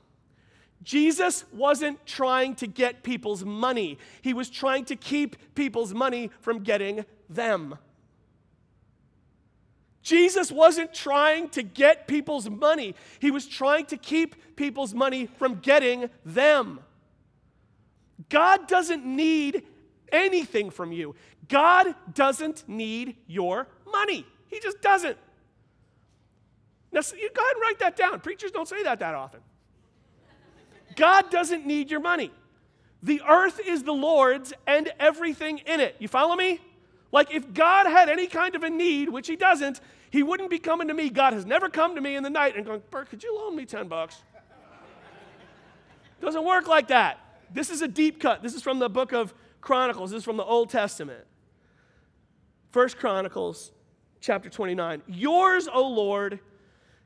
Jesus 0.82 1.44
wasn't 1.52 2.06
trying 2.06 2.56
to 2.56 2.68
get 2.68 3.04
people's 3.04 3.44
money, 3.44 3.98
he 4.22 4.34
was 4.34 4.50
trying 4.50 4.86
to 4.86 4.96
keep 4.96 5.36
people's 5.56 5.94
money 5.94 6.32
from 6.40 6.64
getting 6.64 7.04
them. 7.30 7.78
Jesus 10.04 10.54
wasn't 10.54 10.94
trying 10.94 11.50
to 11.50 11.64
get 11.64 12.08
people's 12.08 12.50
money, 12.50 12.96
he 13.20 13.30
was 13.30 13.46
trying 13.46 13.86
to 13.88 13.98
keep 13.98 14.56
people's 14.56 14.94
money 14.94 15.26
from 15.26 15.56
getting 15.56 16.10
them. 16.24 16.80
God 18.30 18.70
doesn't 18.70 19.06
need 19.06 19.64
anything 20.14 20.70
from 20.70 20.94
you. 20.94 21.14
God 21.50 21.94
doesn't 22.14 22.70
need 22.70 23.18
your 23.28 23.68
money. 23.86 24.26
He 24.48 24.62
just 24.62 24.82
doesn't. 24.82 25.18
Now, 26.94 27.02
go 27.02 27.16
ahead 27.18 27.28
and 27.28 27.62
write 27.62 27.80
that 27.80 27.98
down. 27.98 28.20
Preachers 28.20 28.52
don't 28.52 28.68
say 28.68 28.84
that 28.84 29.00
that 29.00 29.16
often. 29.16 29.42
God 30.96 31.32
doesn't 31.32 31.66
need 31.66 31.90
your 31.90 32.00
money. 32.00 32.32
The 33.02 33.22
earth 33.28 33.60
is 33.66 33.84
the 33.84 33.94
Lord's 33.94 34.54
and 34.68 34.92
everything 35.00 35.58
in 35.60 35.80
it. 35.80 35.96
You 36.00 36.08
follow 36.08 36.36
me? 36.36 36.62
Like 37.12 37.34
if 37.34 37.54
God 37.54 37.88
had 37.88 38.10
any 38.10 38.28
kind 38.28 38.56
of 38.56 38.64
a 38.64 38.70
need, 38.70 39.10
which 39.10 39.28
he 39.28 39.36
doesn't, 39.36 39.82
he 40.12 40.24
wouldn't 40.24 40.50
be 40.50 40.60
coming 40.60 40.88
to 40.88 40.94
me. 40.94 41.10
God 41.10 41.34
has 41.34 41.46
never 41.46 41.68
come 41.68 41.96
to 41.96 42.02
me 42.02 42.16
in 42.16 42.24
the 42.24 42.30
night 42.30 42.56
and 42.56 42.66
going, 42.66 42.82
Bert, 42.92 43.10
could 43.10 43.24
you 43.24 43.36
loan 43.36 43.56
me 43.56 43.66
10 43.66 43.88
bucks? 43.88 44.22
Doesn't 46.22 46.46
work 46.46 46.68
like 46.68 46.88
that. 46.88 47.20
This 47.52 47.70
is 47.70 47.82
a 47.82 47.88
deep 47.88 48.22
cut. 48.22 48.42
This 48.42 48.54
is 48.54 48.62
from 48.62 48.80
the 48.80 48.90
book 48.90 49.12
of 49.12 49.34
Chronicles. 49.62 50.12
This 50.12 50.20
is 50.20 50.24
from 50.24 50.38
the 50.38 50.44
Old 50.44 50.70
Testament. 50.70 51.26
First 52.72 52.98
Chronicles 52.98 53.72
chapter 54.22 54.50
29. 54.50 55.02
Yours, 55.08 55.68
O 55.72 55.88
Lord, 55.88 56.40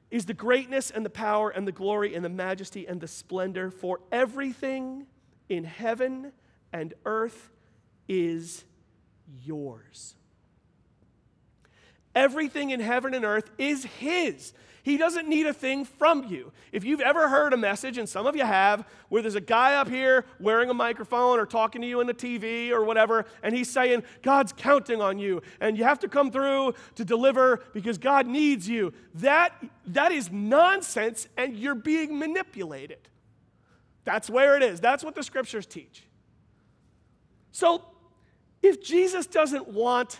is 0.09 0.25
the 0.25 0.33
greatness 0.33 0.91
and 0.91 1.05
the 1.05 1.09
power 1.09 1.49
and 1.49 1.67
the 1.67 1.71
glory 1.71 2.15
and 2.15 2.23
the 2.23 2.29
majesty 2.29 2.87
and 2.87 3.01
the 3.01 3.07
splendor, 3.07 3.69
for 3.69 3.99
everything 4.11 5.05
in 5.49 5.63
heaven 5.63 6.31
and 6.71 6.93
earth 7.05 7.51
is 8.07 8.63
yours. 9.43 10.15
Everything 12.17 12.71
in 12.71 12.79
heaven 12.79 13.13
and 13.13 13.23
earth 13.23 13.51
is 13.59 13.85
His. 13.85 14.51
He 14.81 14.97
doesn't 14.97 15.27
need 15.27 15.45
a 15.45 15.53
thing 15.53 15.85
from 15.85 16.23
you. 16.23 16.51
If 16.71 16.83
you've 16.83 16.99
ever 16.99 17.29
heard 17.29 17.53
a 17.53 17.57
message, 17.57 17.99
and 17.99 18.09
some 18.09 18.25
of 18.25 18.35
you 18.35 18.43
have, 18.43 18.87
where 19.09 19.21
there's 19.21 19.35
a 19.35 19.41
guy 19.41 19.75
up 19.75 19.87
here 19.87 20.25
wearing 20.39 20.71
a 20.71 20.73
microphone 20.73 21.39
or 21.39 21.45
talking 21.45 21.79
to 21.81 21.87
you 21.87 22.01
in 22.01 22.07
the 22.07 22.15
TV 22.15 22.71
or 22.71 22.83
whatever, 22.83 23.25
and 23.43 23.55
he's 23.55 23.69
saying, 23.69 24.01
God's 24.23 24.51
counting 24.51 24.99
on 24.99 25.19
you, 25.19 25.43
and 25.61 25.77
you 25.77 25.83
have 25.83 25.99
to 25.99 26.07
come 26.07 26.31
through 26.31 26.73
to 26.95 27.05
deliver 27.05 27.63
because 27.71 27.99
God 27.99 28.25
needs 28.25 28.67
you, 28.67 28.93
that, 29.15 29.53
that 29.85 30.11
is 30.11 30.31
nonsense, 30.31 31.27
and 31.37 31.55
you're 31.55 31.75
being 31.75 32.17
manipulated. 32.17 33.09
That's 34.05 34.27
where 34.27 34.57
it 34.57 34.63
is. 34.63 34.79
That's 34.79 35.03
what 35.03 35.13
the 35.13 35.21
scriptures 35.21 35.67
teach. 35.67 36.07
So, 37.51 37.83
if 38.63 38.81
Jesus 38.81 39.27
doesn't 39.27 39.67
want 39.67 40.19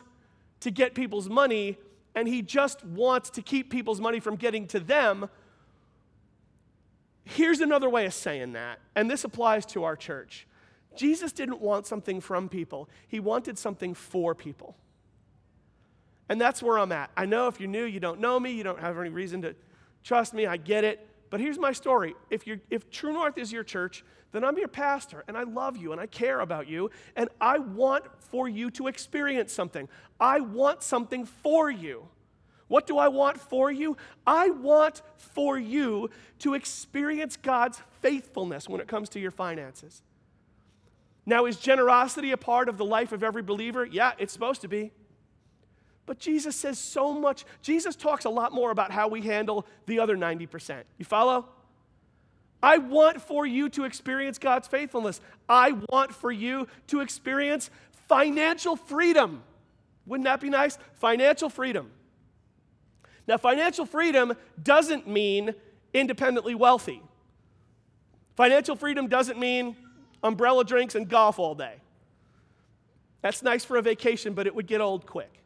to 0.60 0.72
get 0.72 0.94
people's 0.94 1.30
money, 1.30 1.78
and 2.18 2.28
he 2.28 2.42
just 2.42 2.84
wants 2.84 3.30
to 3.30 3.44
keep 3.44 3.70
people's 3.70 4.02
money 4.02 4.20
from 4.20 4.38
getting 4.38 4.66
to 4.66 4.80
them. 4.80 5.30
Here's 7.26 7.60
another 7.60 7.88
way 7.92 8.08
of 8.08 8.14
saying 8.16 8.54
that, 8.54 8.80
and 8.96 9.10
this 9.10 9.24
applies 9.24 9.68
to 9.68 9.84
our 9.84 9.96
church. 9.96 10.48
Jesus 10.96 11.32
didn't 11.32 11.62
want 11.62 11.86
something 11.86 12.20
from 12.20 12.50
people, 12.50 12.90
he 13.08 13.20
wanted 13.20 13.60
something 13.60 13.94
for 13.94 14.34
people. 14.34 14.76
And 16.28 16.42
that's 16.42 16.64
where 16.64 16.80
I'm 16.80 16.92
at. 16.92 17.12
I 17.16 17.28
know 17.28 17.50
if 17.50 17.60
you're 17.60 17.70
new, 17.70 17.86
you 17.86 18.00
don't 18.00 18.20
know 18.20 18.40
me, 18.40 18.50
you 18.50 18.64
don't 18.64 18.80
have 18.80 18.98
any 18.98 19.10
reason 19.12 19.44
to 19.44 19.56
trust 20.04 20.34
me, 20.34 20.48
I 20.48 20.58
get 20.58 20.84
it. 20.84 21.07
But 21.30 21.40
here's 21.40 21.60
my 21.60 21.72
story. 21.72 22.16
If, 22.30 22.48
you're, 22.48 22.60
if 22.70 22.90
True 22.90 23.14
North 23.14 23.38
is 23.38 23.52
your 23.52 23.64
church, 23.64 24.04
then 24.32 24.44
I'm 24.44 24.58
your 24.58 24.68
pastor 24.68 25.24
and 25.28 25.38
I 25.38 25.44
love 25.44 25.78
you 25.78 25.92
and 25.92 26.02
I 26.02 26.06
care 26.06 26.40
about 26.40 26.68
you 26.68 26.92
and 27.16 27.30
I 27.40 27.60
want 27.60 28.06
for 28.20 28.48
you 28.48 28.70
to 28.72 28.88
experience 28.88 29.54
something. 29.54 29.88
I 30.20 30.40
want 30.40 30.84
something 30.84 31.26
for 31.26 31.70
you. 31.70 32.08
What 32.68 32.86
do 32.86 32.98
I 32.98 33.08
want 33.08 33.40
for 33.40 33.72
you? 33.72 33.96
I 34.26 34.50
want 34.50 35.02
for 35.16 35.58
you 35.58 36.10
to 36.40 36.54
experience 36.54 37.38
God's 37.38 37.82
faithfulness 38.02 38.68
when 38.68 38.82
it 38.82 38.88
comes 38.88 39.10
to 39.10 39.20
your 39.20 39.32
finances. 39.32 40.02
Now, 41.26 41.46
is 41.46 41.58
generosity 41.58 42.32
a 42.32 42.38
part 42.38 42.70
of 42.70 42.78
the 42.78 42.86
life 42.86 43.12
of 43.12 43.24
every 43.24 43.42
believer? 43.42 43.86
Yeah, 43.86 44.14
it's 44.18 44.34
supposed 44.34 44.62
to 44.62 44.68
be. 44.68 44.92
But 46.08 46.18
Jesus 46.18 46.56
says 46.56 46.80
so 46.80 47.14
much. 47.14 47.46
Jesus 47.62 47.96
talks 47.96 48.26
a 48.26 48.30
lot 48.30 48.54
more 48.54 48.72
about 48.72 48.92
how 48.92 49.10
we 49.10 49.22
handle 49.22 49.68
the 49.86 50.00
other 50.00 50.18
90%. 50.18 50.84
You 50.98 51.06
follow? 51.06 51.46
I 52.64 52.80
want 52.80 53.22
for 53.22 53.46
you 53.46 53.70
to 53.70 53.84
experience 53.84 54.40
God's 54.40 54.68
faithfulness. 54.68 55.22
I 55.48 55.74
want 55.92 56.16
for 56.16 56.32
you 56.32 56.68
to 56.88 57.02
experience 57.02 57.70
financial 58.08 58.76
freedom. 58.76 59.44
Wouldn't 60.08 60.26
that 60.26 60.42
be 60.42 60.50
nice? 60.50 60.80
Financial 60.94 61.50
freedom. 61.50 61.92
Now, 63.28 63.38
financial 63.38 63.86
freedom 63.86 64.34
doesn't 64.64 65.08
mean 65.08 65.54
independently 65.94 66.56
wealthy. 66.56 67.04
Financial 68.38 68.78
freedom 68.78 69.08
doesn't 69.08 69.38
mean 69.38 69.76
umbrella 70.24 70.64
drinks 70.64 70.96
and 70.96 71.10
golf 71.10 71.38
all 71.38 71.54
day. 71.54 71.76
That's 73.22 73.44
nice 73.44 73.66
for 73.66 73.76
a 73.76 73.82
vacation, 73.82 74.34
but 74.34 74.48
it 74.48 74.56
would 74.56 74.68
get 74.68 74.80
old 74.80 75.06
quick. 75.06 75.44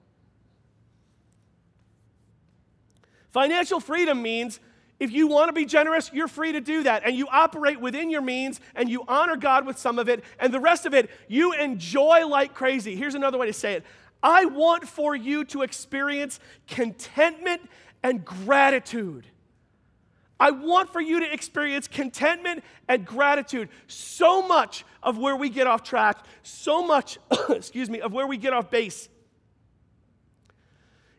Financial 3.32 3.80
freedom 3.80 4.22
means 4.22 4.60
if 5.00 5.12
you 5.12 5.28
want 5.28 5.50
to 5.50 5.54
be 5.54 5.66
generous, 5.66 6.12
you're 6.14 6.28
free 6.28 6.52
to 6.52 6.62
do 6.62 6.84
that. 6.84 7.04
And 7.06 7.16
you 7.16 7.28
operate 7.32 7.82
within 7.82 8.12
your 8.12 8.22
means 8.22 8.60
and 8.76 8.88
you 8.88 9.04
honor 9.08 9.36
God 9.36 9.66
with 9.66 9.80
some 9.80 9.98
of 9.98 10.08
it. 10.08 10.24
And 10.40 10.54
the 10.54 10.60
rest 10.60 10.86
of 10.86 10.94
it, 10.94 11.10
you 11.28 11.54
enjoy 11.54 12.28
like 12.28 12.54
crazy. 12.54 12.96
Here's 12.96 13.16
another 13.16 13.40
way 13.40 13.48
to 13.48 13.54
say 13.54 13.74
it 13.74 13.86
I 14.22 14.46
want 14.46 14.88
for 14.88 15.16
you 15.16 15.44
to 15.46 15.64
experience 15.64 16.40
contentment 16.68 17.62
and 18.04 18.24
gratitude. 18.24 19.26
I 20.40 20.52
want 20.52 20.92
for 20.92 21.02
you 21.02 21.20
to 21.20 21.34
experience 21.34 21.88
contentment 21.88 22.64
and 22.88 23.06
gratitude. 23.06 23.70
So 23.88 24.42
much 24.48 24.86
of 25.02 25.18
where 25.18 25.36
we 25.36 25.50
get 25.50 25.68
off 25.68 25.84
track, 25.84 26.26
so 26.44 26.86
much, 26.86 27.18
excuse 27.50 27.90
me, 27.90 28.02
of 28.02 28.12
where 28.12 28.28
we 28.28 28.38
get 28.38 28.54
off 28.54 28.70
base 28.70 29.08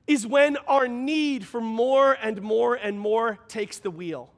is 0.07 0.27
when 0.27 0.57
our 0.67 0.89
need 0.89 1.47
for 1.47 1.61
more 1.61 2.13
and 2.13 2.43
more 2.43 2.75
and 2.75 2.99
more 2.99 3.39
takes 3.49 3.79
the 3.79 3.91
wheel. 3.91 4.31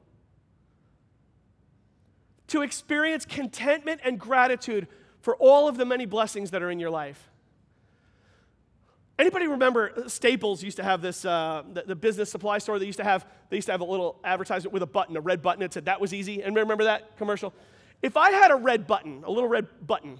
To 2.47 2.61
experience 2.61 3.25
contentment 3.25 4.01
and 4.03 4.19
gratitude 4.19 4.87
for 5.21 5.35
all 5.37 5.67
of 5.67 5.77
the 5.77 5.85
many 5.85 6.05
blessings 6.05 6.51
that 6.51 6.61
are 6.61 6.69
in 6.69 6.79
your 6.79 6.91
life. 6.91 7.31
Anybody 9.17 9.47
remember 9.47 10.03
Staples 10.07 10.61
used 10.61 10.77
to 10.77 10.83
have 10.83 11.01
this, 11.01 11.23
uh, 11.23 11.63
the, 11.73 11.83
the, 11.83 11.95
business 11.95 12.29
supply 12.29 12.57
store, 12.57 12.77
they 12.79 12.85
used 12.85 12.99
to 12.99 13.03
have, 13.03 13.25
they 13.49 13.55
used 13.55 13.67
to 13.67 13.71
have 13.71 13.79
a 13.79 13.85
little 13.85 14.19
advertisement 14.25 14.73
with 14.73 14.83
a 14.83 14.87
button, 14.87 15.15
a 15.15 15.21
red 15.21 15.41
button. 15.41 15.61
that 15.61 15.73
said 15.73 15.85
that 15.85 16.01
was 16.01 16.13
easy. 16.13 16.43
And 16.43 16.55
remember 16.55 16.83
that 16.83 17.15
commercial? 17.17 17.53
If 18.01 18.17
I 18.17 18.31
had 18.31 18.51
a 18.51 18.55
red 18.55 18.85
button, 18.85 19.23
a 19.25 19.31
little 19.31 19.47
red 19.47 19.67
button, 19.87 20.19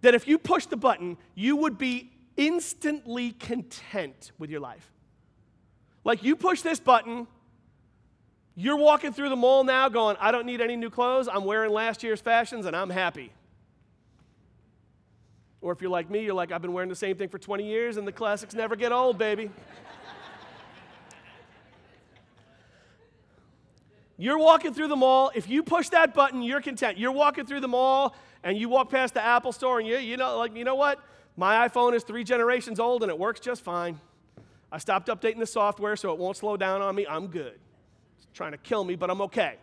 that 0.00 0.14
if 0.14 0.26
you 0.26 0.38
pushed 0.38 0.70
the 0.70 0.76
button, 0.76 1.18
you 1.34 1.56
would 1.56 1.76
be 1.76 2.13
instantly 2.36 3.32
content 3.32 4.32
with 4.38 4.50
your 4.50 4.60
life. 4.60 4.90
Like 6.04 6.22
you 6.22 6.36
push 6.36 6.60
this 6.60 6.78
button, 6.80 7.26
you're 8.56 8.76
walking 8.76 9.12
through 9.12 9.30
the 9.30 9.36
mall 9.36 9.64
now 9.64 9.88
going, 9.88 10.16
I 10.20 10.30
don't 10.30 10.46
need 10.46 10.60
any 10.60 10.76
new 10.76 10.90
clothes. 10.90 11.28
I'm 11.28 11.44
wearing 11.44 11.72
last 11.72 12.02
year's 12.02 12.20
fashions 12.20 12.66
and 12.66 12.76
I'm 12.76 12.90
happy. 12.90 13.32
Or 15.60 15.72
if 15.72 15.80
you're 15.80 15.90
like 15.90 16.10
me, 16.10 16.22
you're 16.22 16.34
like, 16.34 16.52
I've 16.52 16.60
been 16.60 16.74
wearing 16.74 16.90
the 16.90 16.94
same 16.94 17.16
thing 17.16 17.28
for 17.28 17.38
20 17.38 17.66
years 17.66 17.96
and 17.96 18.06
the 18.06 18.12
classics 18.12 18.54
never 18.54 18.76
get 18.76 18.92
old, 18.92 19.16
baby. 19.16 19.50
You're 24.16 24.38
walking 24.38 24.72
through 24.72 24.88
the 24.88 24.96
mall. 24.96 25.32
If 25.34 25.48
you 25.48 25.62
push 25.62 25.88
that 25.88 26.14
button, 26.14 26.42
you're 26.42 26.60
content. 26.60 26.98
You're 26.98 27.12
walking 27.12 27.46
through 27.46 27.60
the 27.60 27.68
mall 27.68 28.14
and 28.44 28.56
you 28.56 28.68
walk 28.68 28.90
past 28.90 29.14
the 29.14 29.24
Apple 29.24 29.50
store 29.50 29.80
and 29.80 29.88
you, 29.88 29.96
you 29.96 30.16
know, 30.16 30.38
like, 30.38 30.54
you 30.54 30.64
know 30.64 30.76
what? 30.76 31.00
My 31.36 31.68
iPhone 31.68 31.94
is 31.94 32.04
three 32.04 32.24
generations 32.24 32.78
old 32.78 33.02
and 33.02 33.10
it 33.10 33.18
works 33.18 33.40
just 33.40 33.62
fine. 33.62 34.00
I 34.70 34.78
stopped 34.78 35.08
updating 35.08 35.38
the 35.38 35.46
software 35.46 35.96
so 35.96 36.12
it 36.12 36.18
won't 36.18 36.36
slow 36.36 36.56
down 36.56 36.82
on 36.82 36.94
me. 36.94 37.06
I'm 37.08 37.28
good. 37.28 37.58
It's 38.18 38.26
trying 38.32 38.52
to 38.52 38.58
kill 38.58 38.84
me, 38.84 38.96
but 38.96 39.10
I'm 39.10 39.20
okay. 39.22 39.56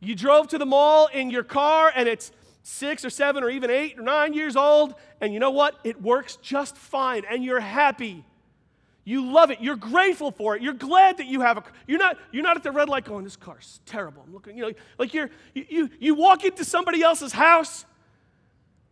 You 0.00 0.14
drove 0.14 0.48
to 0.48 0.58
the 0.58 0.66
mall 0.66 1.08
in 1.12 1.30
your 1.30 1.42
car 1.42 1.92
and 1.94 2.08
it's 2.08 2.30
six 2.62 3.04
or 3.04 3.10
seven 3.10 3.42
or 3.42 3.50
even 3.50 3.70
eight 3.70 3.98
or 3.98 4.02
nine 4.02 4.34
years 4.34 4.54
old, 4.54 4.94
and 5.20 5.32
you 5.32 5.40
know 5.40 5.50
what? 5.50 5.78
It 5.84 6.00
works 6.00 6.36
just 6.36 6.76
fine 6.76 7.24
and 7.28 7.42
you're 7.42 7.60
happy. 7.60 8.24
You 9.04 9.32
love 9.32 9.50
it. 9.50 9.60
You're 9.60 9.76
grateful 9.76 10.30
for 10.30 10.54
it. 10.54 10.60
You're 10.60 10.74
glad 10.74 11.16
that 11.16 11.26
you 11.26 11.40
have 11.40 11.56
a 11.56 11.64
you're 11.86 11.98
not 11.98 12.18
you're 12.30 12.42
not 12.42 12.56
at 12.56 12.62
the 12.62 12.70
red 12.70 12.88
light 12.88 13.04
going, 13.04 13.24
this 13.24 13.36
car's 13.36 13.80
terrible. 13.86 14.22
I'm 14.26 14.34
looking, 14.34 14.56
you 14.56 14.64
know, 14.64 14.72
like 14.98 15.14
you're 15.14 15.30
you 15.54 15.64
you, 15.68 15.90
you 15.98 16.14
walk 16.14 16.44
into 16.44 16.64
somebody 16.64 17.02
else's 17.02 17.32
house 17.32 17.86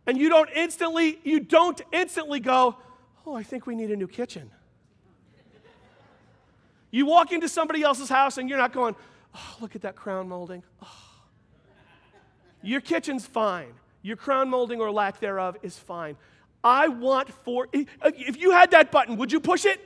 and 0.07 0.17
you 0.17 0.29
don't 0.29 0.49
instantly, 0.55 1.19
you 1.23 1.41
don't 1.41 1.79
instantly 1.91 2.39
go, 2.39 2.77
oh, 3.25 3.35
I 3.35 3.43
think 3.43 3.67
we 3.67 3.75
need 3.75 3.91
a 3.91 3.95
new 3.95 4.07
kitchen. 4.07 4.49
You 6.89 7.05
walk 7.05 7.33
into 7.33 7.49
somebody 7.49 7.83
else's 7.83 8.09
house 8.09 8.37
and 8.37 8.49
you're 8.49 8.57
not 8.57 8.71
going, 8.71 8.95
oh, 9.35 9.57
look 9.59 9.75
at 9.75 9.81
that 9.81 9.95
crown 9.95 10.29
molding. 10.29 10.63
Oh. 10.81 10.87
Your 12.63 12.81
kitchen's 12.81 13.25
fine. 13.25 13.73
Your 14.01 14.15
crown 14.15 14.49
molding 14.49 14.79
or 14.79 14.89
lack 14.89 15.19
thereof 15.19 15.57
is 15.61 15.77
fine. 15.77 16.15
I 16.63 16.87
want 16.87 17.29
for, 17.29 17.67
if 17.73 18.37
you 18.37 18.51
had 18.51 18.71
that 18.71 18.91
button, 18.91 19.17
would 19.17 19.31
you 19.31 19.39
push 19.39 19.65
it? 19.65 19.79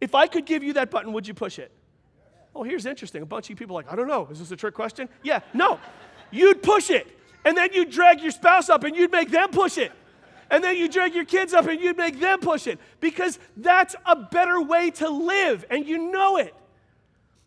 If 0.00 0.14
I 0.14 0.26
could 0.26 0.46
give 0.46 0.62
you 0.62 0.74
that 0.74 0.90
button, 0.90 1.12
would 1.14 1.26
you 1.26 1.34
push 1.34 1.58
it? 1.58 1.72
Oh, 2.54 2.62
here's 2.62 2.86
interesting. 2.86 3.22
A 3.22 3.26
bunch 3.26 3.48
of 3.50 3.56
people 3.56 3.74
like, 3.74 3.90
I 3.90 3.96
don't 3.96 4.08
know. 4.08 4.28
Is 4.30 4.38
this 4.38 4.50
a 4.50 4.56
trick 4.56 4.74
question? 4.74 5.08
Yeah, 5.22 5.40
no. 5.54 5.80
You'd 6.30 6.62
push 6.62 6.90
it. 6.90 7.06
And 7.44 7.56
then 7.56 7.70
you 7.72 7.84
drag 7.84 8.20
your 8.20 8.30
spouse 8.30 8.68
up 8.68 8.84
and 8.84 8.96
you'd 8.96 9.10
make 9.10 9.30
them 9.30 9.50
push 9.50 9.78
it. 9.78 9.92
And 10.50 10.62
then 10.62 10.76
you 10.76 10.88
drag 10.88 11.14
your 11.14 11.24
kids 11.24 11.54
up 11.54 11.66
and 11.66 11.80
you'd 11.80 11.96
make 11.96 12.20
them 12.20 12.40
push 12.40 12.66
it 12.66 12.78
because 13.00 13.38
that's 13.56 13.96
a 14.04 14.14
better 14.14 14.60
way 14.60 14.90
to 14.92 15.08
live 15.08 15.64
and 15.70 15.86
you 15.86 16.12
know 16.12 16.36
it. 16.36 16.54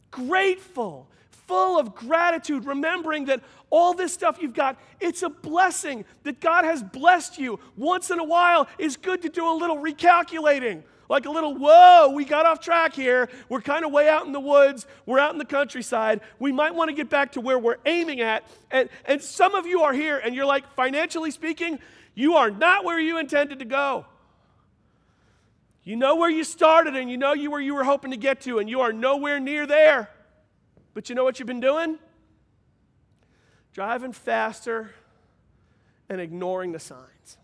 Grateful, 0.09 1.07
full 1.29 1.79
of 1.79 1.93
gratitude, 1.93 2.65
remembering 2.65 3.25
that 3.25 3.41
all 3.69 3.93
this 3.93 4.11
stuff 4.11 4.37
you've 4.41 4.55
got, 4.55 4.79
it's 4.99 5.21
a 5.21 5.29
blessing 5.29 6.03
that 6.23 6.39
God 6.39 6.65
has 6.65 6.81
blessed 6.81 7.37
you. 7.37 7.59
Once 7.77 8.09
in 8.09 8.19
a 8.19 8.23
while, 8.23 8.67
it's 8.79 8.97
good 8.97 9.21
to 9.21 9.29
do 9.29 9.47
a 9.47 9.53
little 9.53 9.77
recalculating 9.77 10.81
like 11.09 11.25
a 11.25 11.29
little, 11.29 11.55
whoa, 11.55 12.09
we 12.09 12.25
got 12.25 12.45
off 12.45 12.59
track 12.59 12.93
here. 12.93 13.29
We're 13.49 13.61
kind 13.61 13.85
of 13.85 13.91
way 13.91 14.09
out 14.09 14.25
in 14.25 14.31
the 14.31 14.39
woods. 14.39 14.85
We're 15.05 15.19
out 15.19 15.33
in 15.33 15.37
the 15.37 15.45
countryside. 15.45 16.21
We 16.39 16.51
might 16.51 16.73
want 16.73 16.89
to 16.89 16.95
get 16.95 17.09
back 17.09 17.33
to 17.33 17.41
where 17.41 17.59
we're 17.59 17.77
aiming 17.85 18.21
at. 18.21 18.43
And, 18.71 18.89
and 19.05 19.21
some 19.21 19.55
of 19.55 19.65
you 19.65 19.81
are 19.83 19.93
here 19.93 20.17
and 20.17 20.35
you're 20.35 20.45
like, 20.45 20.67
financially 20.75 21.31
speaking, 21.31 21.79
you 22.15 22.35
are 22.35 22.49
not 22.49 22.85
where 22.85 22.99
you 22.99 23.19
intended 23.19 23.59
to 23.59 23.65
go. 23.65 24.05
You 25.83 25.95
know 25.95 26.15
where 26.15 26.31
you 26.31 26.43
started 26.43 26.95
and 26.95 27.11
you 27.11 27.17
know 27.17 27.33
you 27.33 27.51
where 27.51 27.61
you 27.61 27.75
were 27.75 27.83
hoping 27.83 28.09
to 28.09 28.17
get 28.17 28.41
to, 28.41 28.57
and 28.57 28.67
you 28.67 28.81
are 28.81 28.91
nowhere 28.91 29.39
near 29.39 29.67
there. 29.67 30.09
But 30.95 31.09
you 31.09 31.15
know 31.15 31.23
what 31.23 31.37
you've 31.37 31.47
been 31.47 31.59
doing? 31.59 31.99
Driving 33.71 34.11
faster 34.11 34.89
and 36.09 36.19
ignoring 36.19 36.71
the 36.71 36.79
signs. 36.79 37.37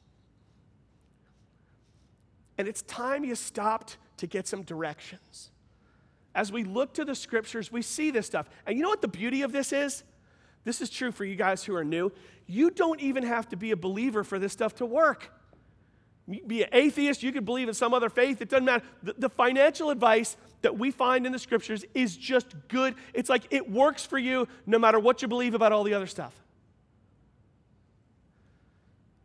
And 2.62 2.68
it's 2.68 2.84
time 2.84 3.24
you 3.24 3.34
stopped 3.34 3.98
to 4.18 4.28
get 4.28 4.48
some 4.48 4.62
directions. 4.62 5.50
As 6.36 6.52
we 6.52 6.64
look 6.64 6.94
to 6.94 7.04
the 7.04 7.16
scriptures, 7.16 7.72
we 7.72 7.82
see 7.82 8.12
this 8.12 8.28
stuff. 8.28 8.48
And 8.68 8.78
you 8.78 8.84
know 8.84 8.90
what 8.90 9.02
the 9.02 9.08
beauty 9.08 9.42
of 9.42 9.52
this 9.52 9.74
is? 9.74 10.04
This 10.64 10.80
is 10.80 10.92
true 10.92 11.12
for 11.12 11.26
you 11.26 11.36
guys 11.36 11.64
who 11.64 11.76
are 11.76 11.84
new. 11.84 12.12
You 12.46 12.70
don't 12.70 13.00
even 13.00 13.24
have 13.24 13.50
to 13.50 13.56
be 13.56 13.72
a 13.72 13.76
believer 13.76 14.24
for 14.24 14.38
this 14.38 14.54
stuff 14.54 14.76
to 14.76 14.86
work. 14.86 15.32
Be 16.46 16.62
an 16.62 16.70
atheist, 16.72 17.24
you 17.24 17.32
could 17.32 17.46
believe 17.46 17.68
in 17.68 17.74
some 17.74 17.96
other 17.96 18.12
faith, 18.12 18.44
it 18.44 18.50
doesn't 18.50 18.66
matter. 18.66 18.86
The, 19.02 19.16
the 19.18 19.30
financial 19.30 19.90
advice 19.90 20.38
that 20.62 20.78
we 20.78 20.92
find 20.92 21.26
in 21.26 21.32
the 21.32 21.40
scriptures 21.40 21.84
is 21.96 22.16
just 22.16 22.54
good. 22.68 22.94
It's 23.16 23.28
like 23.28 23.48
it 23.50 23.72
works 23.72 24.06
for 24.06 24.20
you 24.20 24.48
no 24.68 24.78
matter 24.78 25.00
what 25.00 25.24
you 25.24 25.28
believe 25.28 25.56
about 25.56 25.72
all 25.72 25.84
the 25.84 25.96
other 25.96 26.06
stuff. 26.06 26.36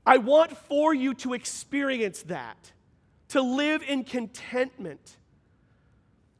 I 0.06 0.16
want 0.16 0.56
for 0.56 0.94
you 0.94 1.12
to 1.12 1.34
experience 1.34 2.22
that 2.22 2.72
to 3.36 3.42
live 3.42 3.82
in 3.86 4.02
contentment, 4.02 5.18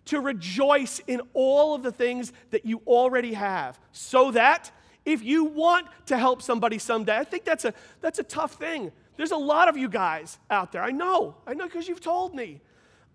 to 0.06 0.18
rejoice 0.18 0.98
in 1.06 1.20
all 1.34 1.74
of 1.74 1.82
the 1.82 1.92
things 1.92 2.32
that 2.52 2.64
you 2.64 2.80
already 2.86 3.34
have, 3.34 3.78
so 3.92 4.30
that 4.30 4.70
if 5.04 5.22
you 5.22 5.44
want 5.44 5.88
to 6.06 6.16
help 6.16 6.40
somebody 6.40 6.78
someday, 6.78 7.18
I 7.18 7.24
think 7.24 7.44
that's 7.44 7.66
a, 7.66 7.74
that's 8.00 8.18
a 8.18 8.22
tough 8.22 8.54
thing. 8.54 8.92
There's 9.18 9.32
a 9.32 9.36
lot 9.36 9.68
of 9.68 9.76
you 9.76 9.90
guys 9.90 10.38
out 10.50 10.72
there. 10.72 10.82
I 10.82 10.90
know, 10.90 11.34
I 11.46 11.52
know 11.52 11.66
because 11.66 11.86
you've 11.86 12.00
told 12.00 12.34
me. 12.34 12.62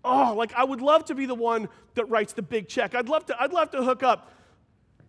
Oh, 0.04 0.32
like 0.36 0.54
I 0.54 0.62
would 0.62 0.80
love 0.80 1.06
to 1.06 1.16
be 1.16 1.26
the 1.26 1.34
one 1.34 1.68
that 1.94 2.08
writes 2.08 2.34
the 2.34 2.42
big 2.42 2.68
check. 2.68 2.94
I'd 2.94 3.08
love 3.08 3.26
to, 3.26 3.42
I'd 3.42 3.52
love 3.52 3.72
to 3.72 3.82
hook 3.82 4.04
up 4.04 4.30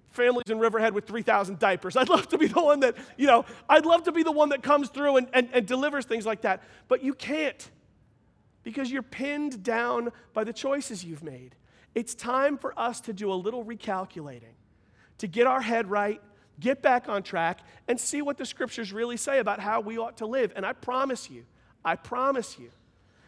families 0.09 0.45
in 0.49 0.57
Riverhead 0.57 0.95
with 0.95 1.05
3,000 1.05 1.59
diapers. 1.59 1.95
I'd 1.95 2.09
love 2.09 2.27
to 2.29 2.39
be 2.39 2.47
the 2.47 2.63
one 2.63 2.79
that, 2.79 2.95
you 3.17 3.27
know, 3.27 3.45
I'd 3.69 3.85
love 3.85 4.05
to 4.05 4.11
be 4.11 4.23
the 4.23 4.31
one 4.31 4.49
that 4.49 4.63
comes 4.63 4.89
through 4.89 5.17
and, 5.17 5.27
and, 5.31 5.49
and 5.53 5.67
delivers 5.67 6.05
things 6.05 6.25
like 6.25 6.41
that. 6.41 6.63
But 6.87 7.03
you 7.03 7.13
can't 7.13 7.69
because 8.63 8.91
you're 8.91 9.01
pinned 9.01 9.63
down 9.63 10.11
by 10.33 10.43
the 10.43 10.53
choices 10.53 11.03
you've 11.03 11.23
made. 11.23 11.55
It's 11.95 12.15
time 12.15 12.57
for 12.57 12.77
us 12.79 13.01
to 13.01 13.13
do 13.13 13.31
a 13.31 13.35
little 13.35 13.63
recalculating, 13.63 14.55
to 15.19 15.27
get 15.27 15.45
our 15.45 15.61
head 15.61 15.89
right, 15.89 16.21
get 16.59 16.81
back 16.81 17.07
on 17.07 17.23
track, 17.23 17.59
and 17.87 17.99
see 17.99 18.21
what 18.21 18.37
the 18.37 18.45
scriptures 18.45 18.91
really 18.91 19.17
say 19.17 19.39
about 19.39 19.59
how 19.59 19.81
we 19.81 19.97
ought 19.97 20.17
to 20.17 20.25
live. 20.25 20.51
And 20.55 20.65
I 20.65 20.73
promise 20.73 21.29
you, 21.29 21.43
I 21.85 21.95
promise 21.95 22.57
you, 22.57 22.69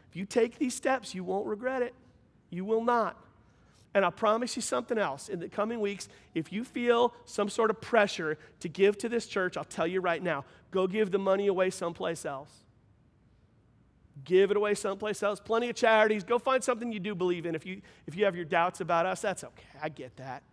if 0.10 0.16
you 0.16 0.26
take 0.26 0.58
these 0.58 0.74
steps, 0.74 1.14
you 1.14 1.24
won't 1.24 1.46
regret 1.46 1.82
it. 1.82 1.94
You 2.50 2.66
will 2.66 2.84
not. 2.84 3.22
And 3.94 4.04
I 4.04 4.10
promise 4.10 4.56
you 4.56 4.62
something 4.62 4.98
else. 4.98 5.30
In 5.30 5.40
the 5.40 5.48
coming 5.48 5.80
weeks, 5.80 6.10
if 6.34 6.52
you 6.52 6.66
feel 6.66 7.14
some 7.26 7.50
sort 7.50 7.70
of 7.70 7.80
pressure 7.80 8.38
to 8.60 8.68
give 8.68 8.98
to 9.00 9.10
this 9.10 9.26
church, 9.26 9.56
I'll 9.56 9.64
tell 9.64 9.88
you 9.88 10.02
right 10.02 10.22
now 10.22 10.44
go 10.72 10.88
give 10.88 11.12
the 11.12 11.20
money 11.20 11.48
away 11.48 11.70
someplace 11.70 12.26
else. 12.26 12.65
Give 14.26 14.52
it 14.52 14.58
away 14.58 14.74
someplace 14.74 15.24
else. 15.24 15.40
Plenty 15.40 15.70
of 15.70 15.76
charities. 15.76 16.24
Go 16.24 16.40
find 16.40 16.64
something 16.64 16.92
you 16.92 17.00
do 17.00 17.16
believe 17.16 17.46
in. 17.46 17.56
If 17.56 17.66
you, 17.66 17.82
if 18.08 18.16
you 18.16 18.26
have 18.26 18.36
your 18.36 18.46
doubts 18.46 18.82
about 18.82 19.06
us, 19.06 19.22
that's 19.22 19.44
okay. 19.44 19.64
I 19.82 19.90
get 19.90 20.18
that. 20.18 20.44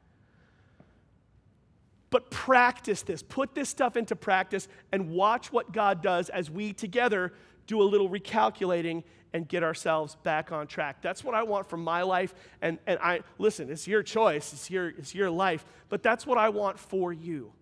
But 2.11 2.31
practice 2.31 3.01
this. 3.03 3.23
Put 3.23 3.55
this 3.55 3.71
stuff 3.71 3.97
into 3.97 4.15
practice 4.15 4.69
and 4.93 5.11
watch 5.11 5.51
what 5.51 5.73
God 5.73 6.03
does 6.03 6.29
as 6.29 6.51
we 6.51 6.75
together 6.75 7.33
do 7.67 7.81
a 7.81 7.85
little 7.85 8.09
recalculating 8.09 9.03
and 9.33 9.49
get 9.49 9.63
ourselves 9.63 10.17
back 10.23 10.53
on 10.53 10.67
track. 10.67 11.01
That's 11.01 11.25
what 11.25 11.35
I 11.35 11.43
want 11.43 11.71
from 11.71 11.83
my 11.83 12.03
life. 12.03 12.35
And, 12.61 12.79
and 12.87 12.99
I 13.01 13.21
listen, 13.39 13.71
it's 13.71 13.89
your 13.89 14.03
choice, 14.03 14.53
it's 14.53 14.71
your, 14.71 14.91
it's 14.91 15.15
your 15.15 15.31
life, 15.31 15.65
but 15.89 16.03
that's 16.03 16.27
what 16.27 16.37
I 16.37 16.51
want 16.51 16.79
for 16.79 17.15
you. 17.15 17.53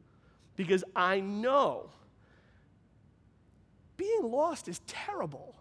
Because 0.56 0.82
I 0.96 1.20
know 1.20 1.90
being 3.96 4.22
lost 4.30 4.66
is 4.66 4.80
terrible. 4.86 5.54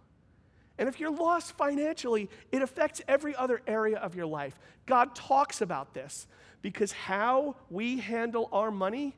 And 0.79 0.87
if 0.87 0.97
you're 0.97 1.11
lost 1.11 1.57
financially, 1.57 2.29
it 2.53 2.61
affects 2.61 3.01
every 3.05 3.35
other 3.35 3.61
area 3.67 3.97
of 3.97 4.15
your 4.15 4.25
life. 4.25 4.57
God 4.85 5.13
talks 5.13 5.59
about 5.61 5.93
this 5.93 6.25
because 6.61 6.93
how 6.93 7.57
we 7.69 7.99
handle 7.99 8.47
our 8.53 8.71
money 8.71 9.13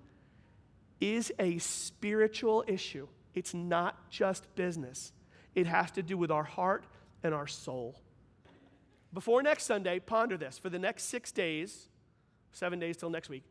is 0.99 1.31
a 1.37 1.59
spiritual 1.59 2.63
issue. 2.67 3.07
It's 3.35 3.53
not 3.53 4.09
just 4.09 4.53
business, 4.55 5.13
it 5.53 5.67
has 5.67 5.91
to 5.91 6.03
do 6.03 6.17
with 6.17 6.31
our 6.31 6.43
heart 6.43 6.83
and 7.23 7.33
our 7.33 7.47
soul. 7.47 7.95
Before 9.13 9.43
next 9.43 9.65
Sunday, 9.65 9.99
ponder 9.99 10.37
this. 10.37 10.57
For 10.57 10.69
the 10.69 10.79
next 10.79 11.03
six 11.03 11.31
days, 11.31 11.89
seven 12.53 12.79
days 12.79 12.97
till 12.97 13.11
next 13.11 13.29
week, 13.29 13.43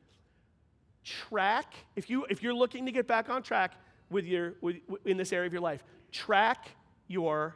track, 1.05 1.75
if, 1.95 2.11
you, 2.11 2.25
if 2.29 2.43
you're 2.43 2.55
looking 2.55 2.87
to 2.87 2.93
get 2.93 3.07
back 3.07 3.29
on 3.29 3.43
track 3.43 3.75
with 4.11 4.25
your, 4.25 4.55
with, 4.61 4.79
in 5.05 5.17
this 5.17 5.33
area 5.33 5.47
of 5.47 5.53
your 5.53 5.63
life, 5.63 5.85
track 6.11 6.71
your 7.07 7.55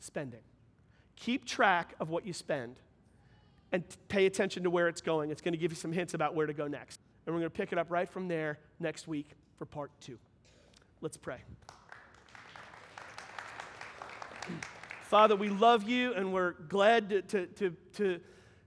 spending. 0.00 0.40
Keep 1.16 1.44
track 1.44 1.94
of 2.00 2.10
what 2.10 2.26
you 2.26 2.32
spend 2.32 2.76
and 3.72 3.84
pay 4.08 4.26
attention 4.26 4.62
to 4.62 4.70
where 4.70 4.88
it's 4.88 5.00
going. 5.00 5.30
It's 5.30 5.40
going 5.40 5.52
to 5.52 5.58
give 5.58 5.72
you 5.72 5.76
some 5.76 5.92
hints 5.92 6.14
about 6.14 6.34
where 6.34 6.46
to 6.46 6.52
go 6.52 6.66
next. 6.66 7.00
And 7.26 7.34
we're 7.34 7.40
going 7.40 7.50
to 7.50 7.56
pick 7.56 7.72
it 7.72 7.78
up 7.78 7.90
right 7.90 8.08
from 8.08 8.28
there 8.28 8.58
next 8.78 9.08
week 9.08 9.30
for 9.58 9.64
part 9.64 9.90
two. 10.00 10.18
Let's 11.00 11.16
pray. 11.16 11.38
Father, 15.02 15.36
we 15.36 15.48
love 15.48 15.88
you 15.88 16.14
and 16.14 16.32
we're 16.32 16.52
glad 16.52 17.10
to, 17.10 17.22
to, 17.22 17.46
to, 17.46 17.76
to, 17.94 18.20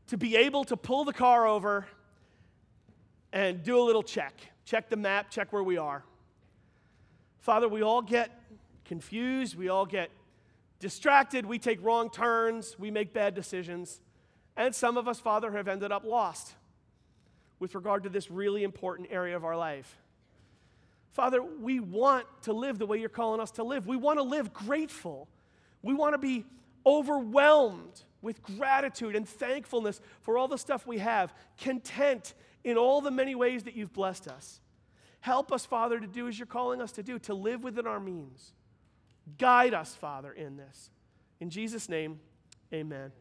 to 0.07 0.17
be 0.17 0.35
able 0.35 0.63
to 0.65 0.77
pull 0.77 1.05
the 1.05 1.13
car 1.13 1.45
over 1.45 1.85
and 3.31 3.63
do 3.63 3.79
a 3.79 3.83
little 3.83 4.03
check. 4.03 4.33
Check 4.65 4.89
the 4.89 4.97
map, 4.97 5.29
check 5.29 5.51
where 5.51 5.63
we 5.63 5.77
are. 5.77 6.03
Father, 7.39 7.67
we 7.67 7.81
all 7.81 8.01
get 8.01 8.41
confused, 8.85 9.55
we 9.55 9.69
all 9.69 9.85
get 9.85 10.09
distracted, 10.79 11.45
we 11.45 11.59
take 11.59 11.83
wrong 11.83 12.09
turns, 12.09 12.77
we 12.79 12.91
make 12.91 13.13
bad 13.13 13.35
decisions. 13.35 14.01
And 14.55 14.73
some 14.73 14.97
of 14.97 15.07
us, 15.07 15.19
Father, 15.19 15.51
have 15.51 15.67
ended 15.67 15.91
up 15.91 16.03
lost 16.03 16.53
with 17.59 17.75
regard 17.75 18.03
to 18.03 18.09
this 18.09 18.31
really 18.31 18.63
important 18.63 19.09
area 19.11 19.35
of 19.35 19.45
our 19.45 19.57
life. 19.57 19.97
Father, 21.11 21.41
we 21.41 21.79
want 21.79 22.25
to 22.43 22.53
live 22.53 22.79
the 22.79 22.85
way 22.85 22.99
you're 22.99 23.09
calling 23.09 23.41
us 23.41 23.51
to 23.51 23.63
live. 23.63 23.87
We 23.87 23.97
want 23.97 24.19
to 24.19 24.23
live 24.23 24.53
grateful. 24.53 25.27
We 25.81 25.93
want 25.93 26.13
to 26.13 26.17
be 26.17 26.45
overwhelmed 26.85 28.03
with 28.21 28.41
gratitude 28.43 29.15
and 29.15 29.27
thankfulness 29.27 30.01
for 30.21 30.37
all 30.37 30.47
the 30.47 30.57
stuff 30.57 30.85
we 30.85 30.99
have, 30.99 31.33
content 31.57 32.33
in 32.63 32.77
all 32.77 33.01
the 33.01 33.11
many 33.11 33.35
ways 33.35 33.63
that 33.63 33.75
you've 33.75 33.93
blessed 33.93 34.27
us. 34.27 34.61
Help 35.21 35.51
us, 35.51 35.65
Father, 35.65 35.99
to 35.99 36.07
do 36.07 36.27
as 36.27 36.37
you're 36.37 36.45
calling 36.45 36.81
us 36.81 36.91
to 36.93 37.03
do, 37.03 37.19
to 37.19 37.33
live 37.33 37.63
within 37.63 37.87
our 37.87 37.99
means. 37.99 38.53
Guide 39.37 39.73
us, 39.73 39.93
Father, 39.95 40.31
in 40.31 40.57
this. 40.57 40.89
In 41.39 41.49
Jesus' 41.49 41.87
name, 41.87 42.19
amen. 42.73 43.11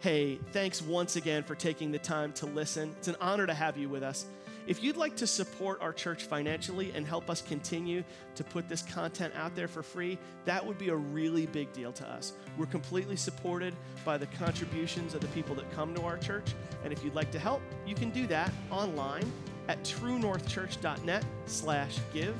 Hey, 0.00 0.38
thanks 0.52 0.82
once 0.82 1.16
again 1.16 1.42
for 1.42 1.54
taking 1.54 1.90
the 1.90 1.98
time 1.98 2.32
to 2.34 2.46
listen. 2.46 2.94
It's 2.98 3.08
an 3.08 3.16
honor 3.20 3.46
to 3.46 3.54
have 3.54 3.78
you 3.78 3.88
with 3.88 4.02
us. 4.02 4.26
If 4.66 4.82
you'd 4.82 4.96
like 4.96 5.16
to 5.16 5.26
support 5.28 5.80
our 5.80 5.92
church 5.92 6.24
financially 6.24 6.92
and 6.94 7.06
help 7.06 7.30
us 7.30 7.40
continue 7.40 8.02
to 8.34 8.44
put 8.44 8.68
this 8.68 8.82
content 8.82 9.32
out 9.36 9.54
there 9.54 9.68
for 9.68 9.82
free, 9.82 10.18
that 10.44 10.64
would 10.64 10.76
be 10.76 10.88
a 10.88 10.96
really 10.96 11.46
big 11.46 11.72
deal 11.72 11.92
to 11.92 12.08
us. 12.08 12.32
We're 12.58 12.66
completely 12.66 13.16
supported 13.16 13.74
by 14.04 14.18
the 14.18 14.26
contributions 14.26 15.14
of 15.14 15.20
the 15.20 15.28
people 15.28 15.54
that 15.54 15.70
come 15.70 15.94
to 15.94 16.02
our 16.02 16.18
church. 16.18 16.54
And 16.82 16.92
if 16.92 17.04
you'd 17.04 17.14
like 17.14 17.30
to 17.30 17.38
help, 17.38 17.62
you 17.86 17.94
can 17.94 18.10
do 18.10 18.26
that 18.26 18.52
online 18.70 19.30
at 19.68 19.82
truenorthchurch.net 19.84 21.24
slash 21.46 21.98
give, 22.12 22.34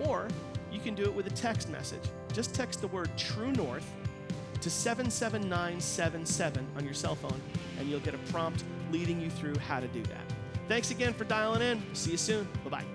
or 0.00 0.28
you 0.74 0.80
can 0.80 0.94
do 0.94 1.04
it 1.04 1.14
with 1.14 1.26
a 1.26 1.30
text 1.30 1.70
message. 1.70 2.02
Just 2.32 2.54
text 2.54 2.80
the 2.80 2.88
word 2.88 3.10
True 3.16 3.52
North 3.52 3.88
to 4.60 4.68
77977 4.70 6.66
on 6.76 6.84
your 6.84 6.94
cell 6.94 7.14
phone, 7.14 7.40
and 7.78 7.88
you'll 7.88 8.00
get 8.00 8.14
a 8.14 8.18
prompt 8.32 8.64
leading 8.90 9.20
you 9.20 9.30
through 9.30 9.56
how 9.58 9.78
to 9.78 9.88
do 9.88 10.02
that. 10.04 10.24
Thanks 10.68 10.90
again 10.90 11.12
for 11.12 11.24
dialing 11.24 11.62
in. 11.62 11.82
See 11.94 12.12
you 12.12 12.16
soon. 12.16 12.48
Bye 12.64 12.70
bye. 12.70 12.93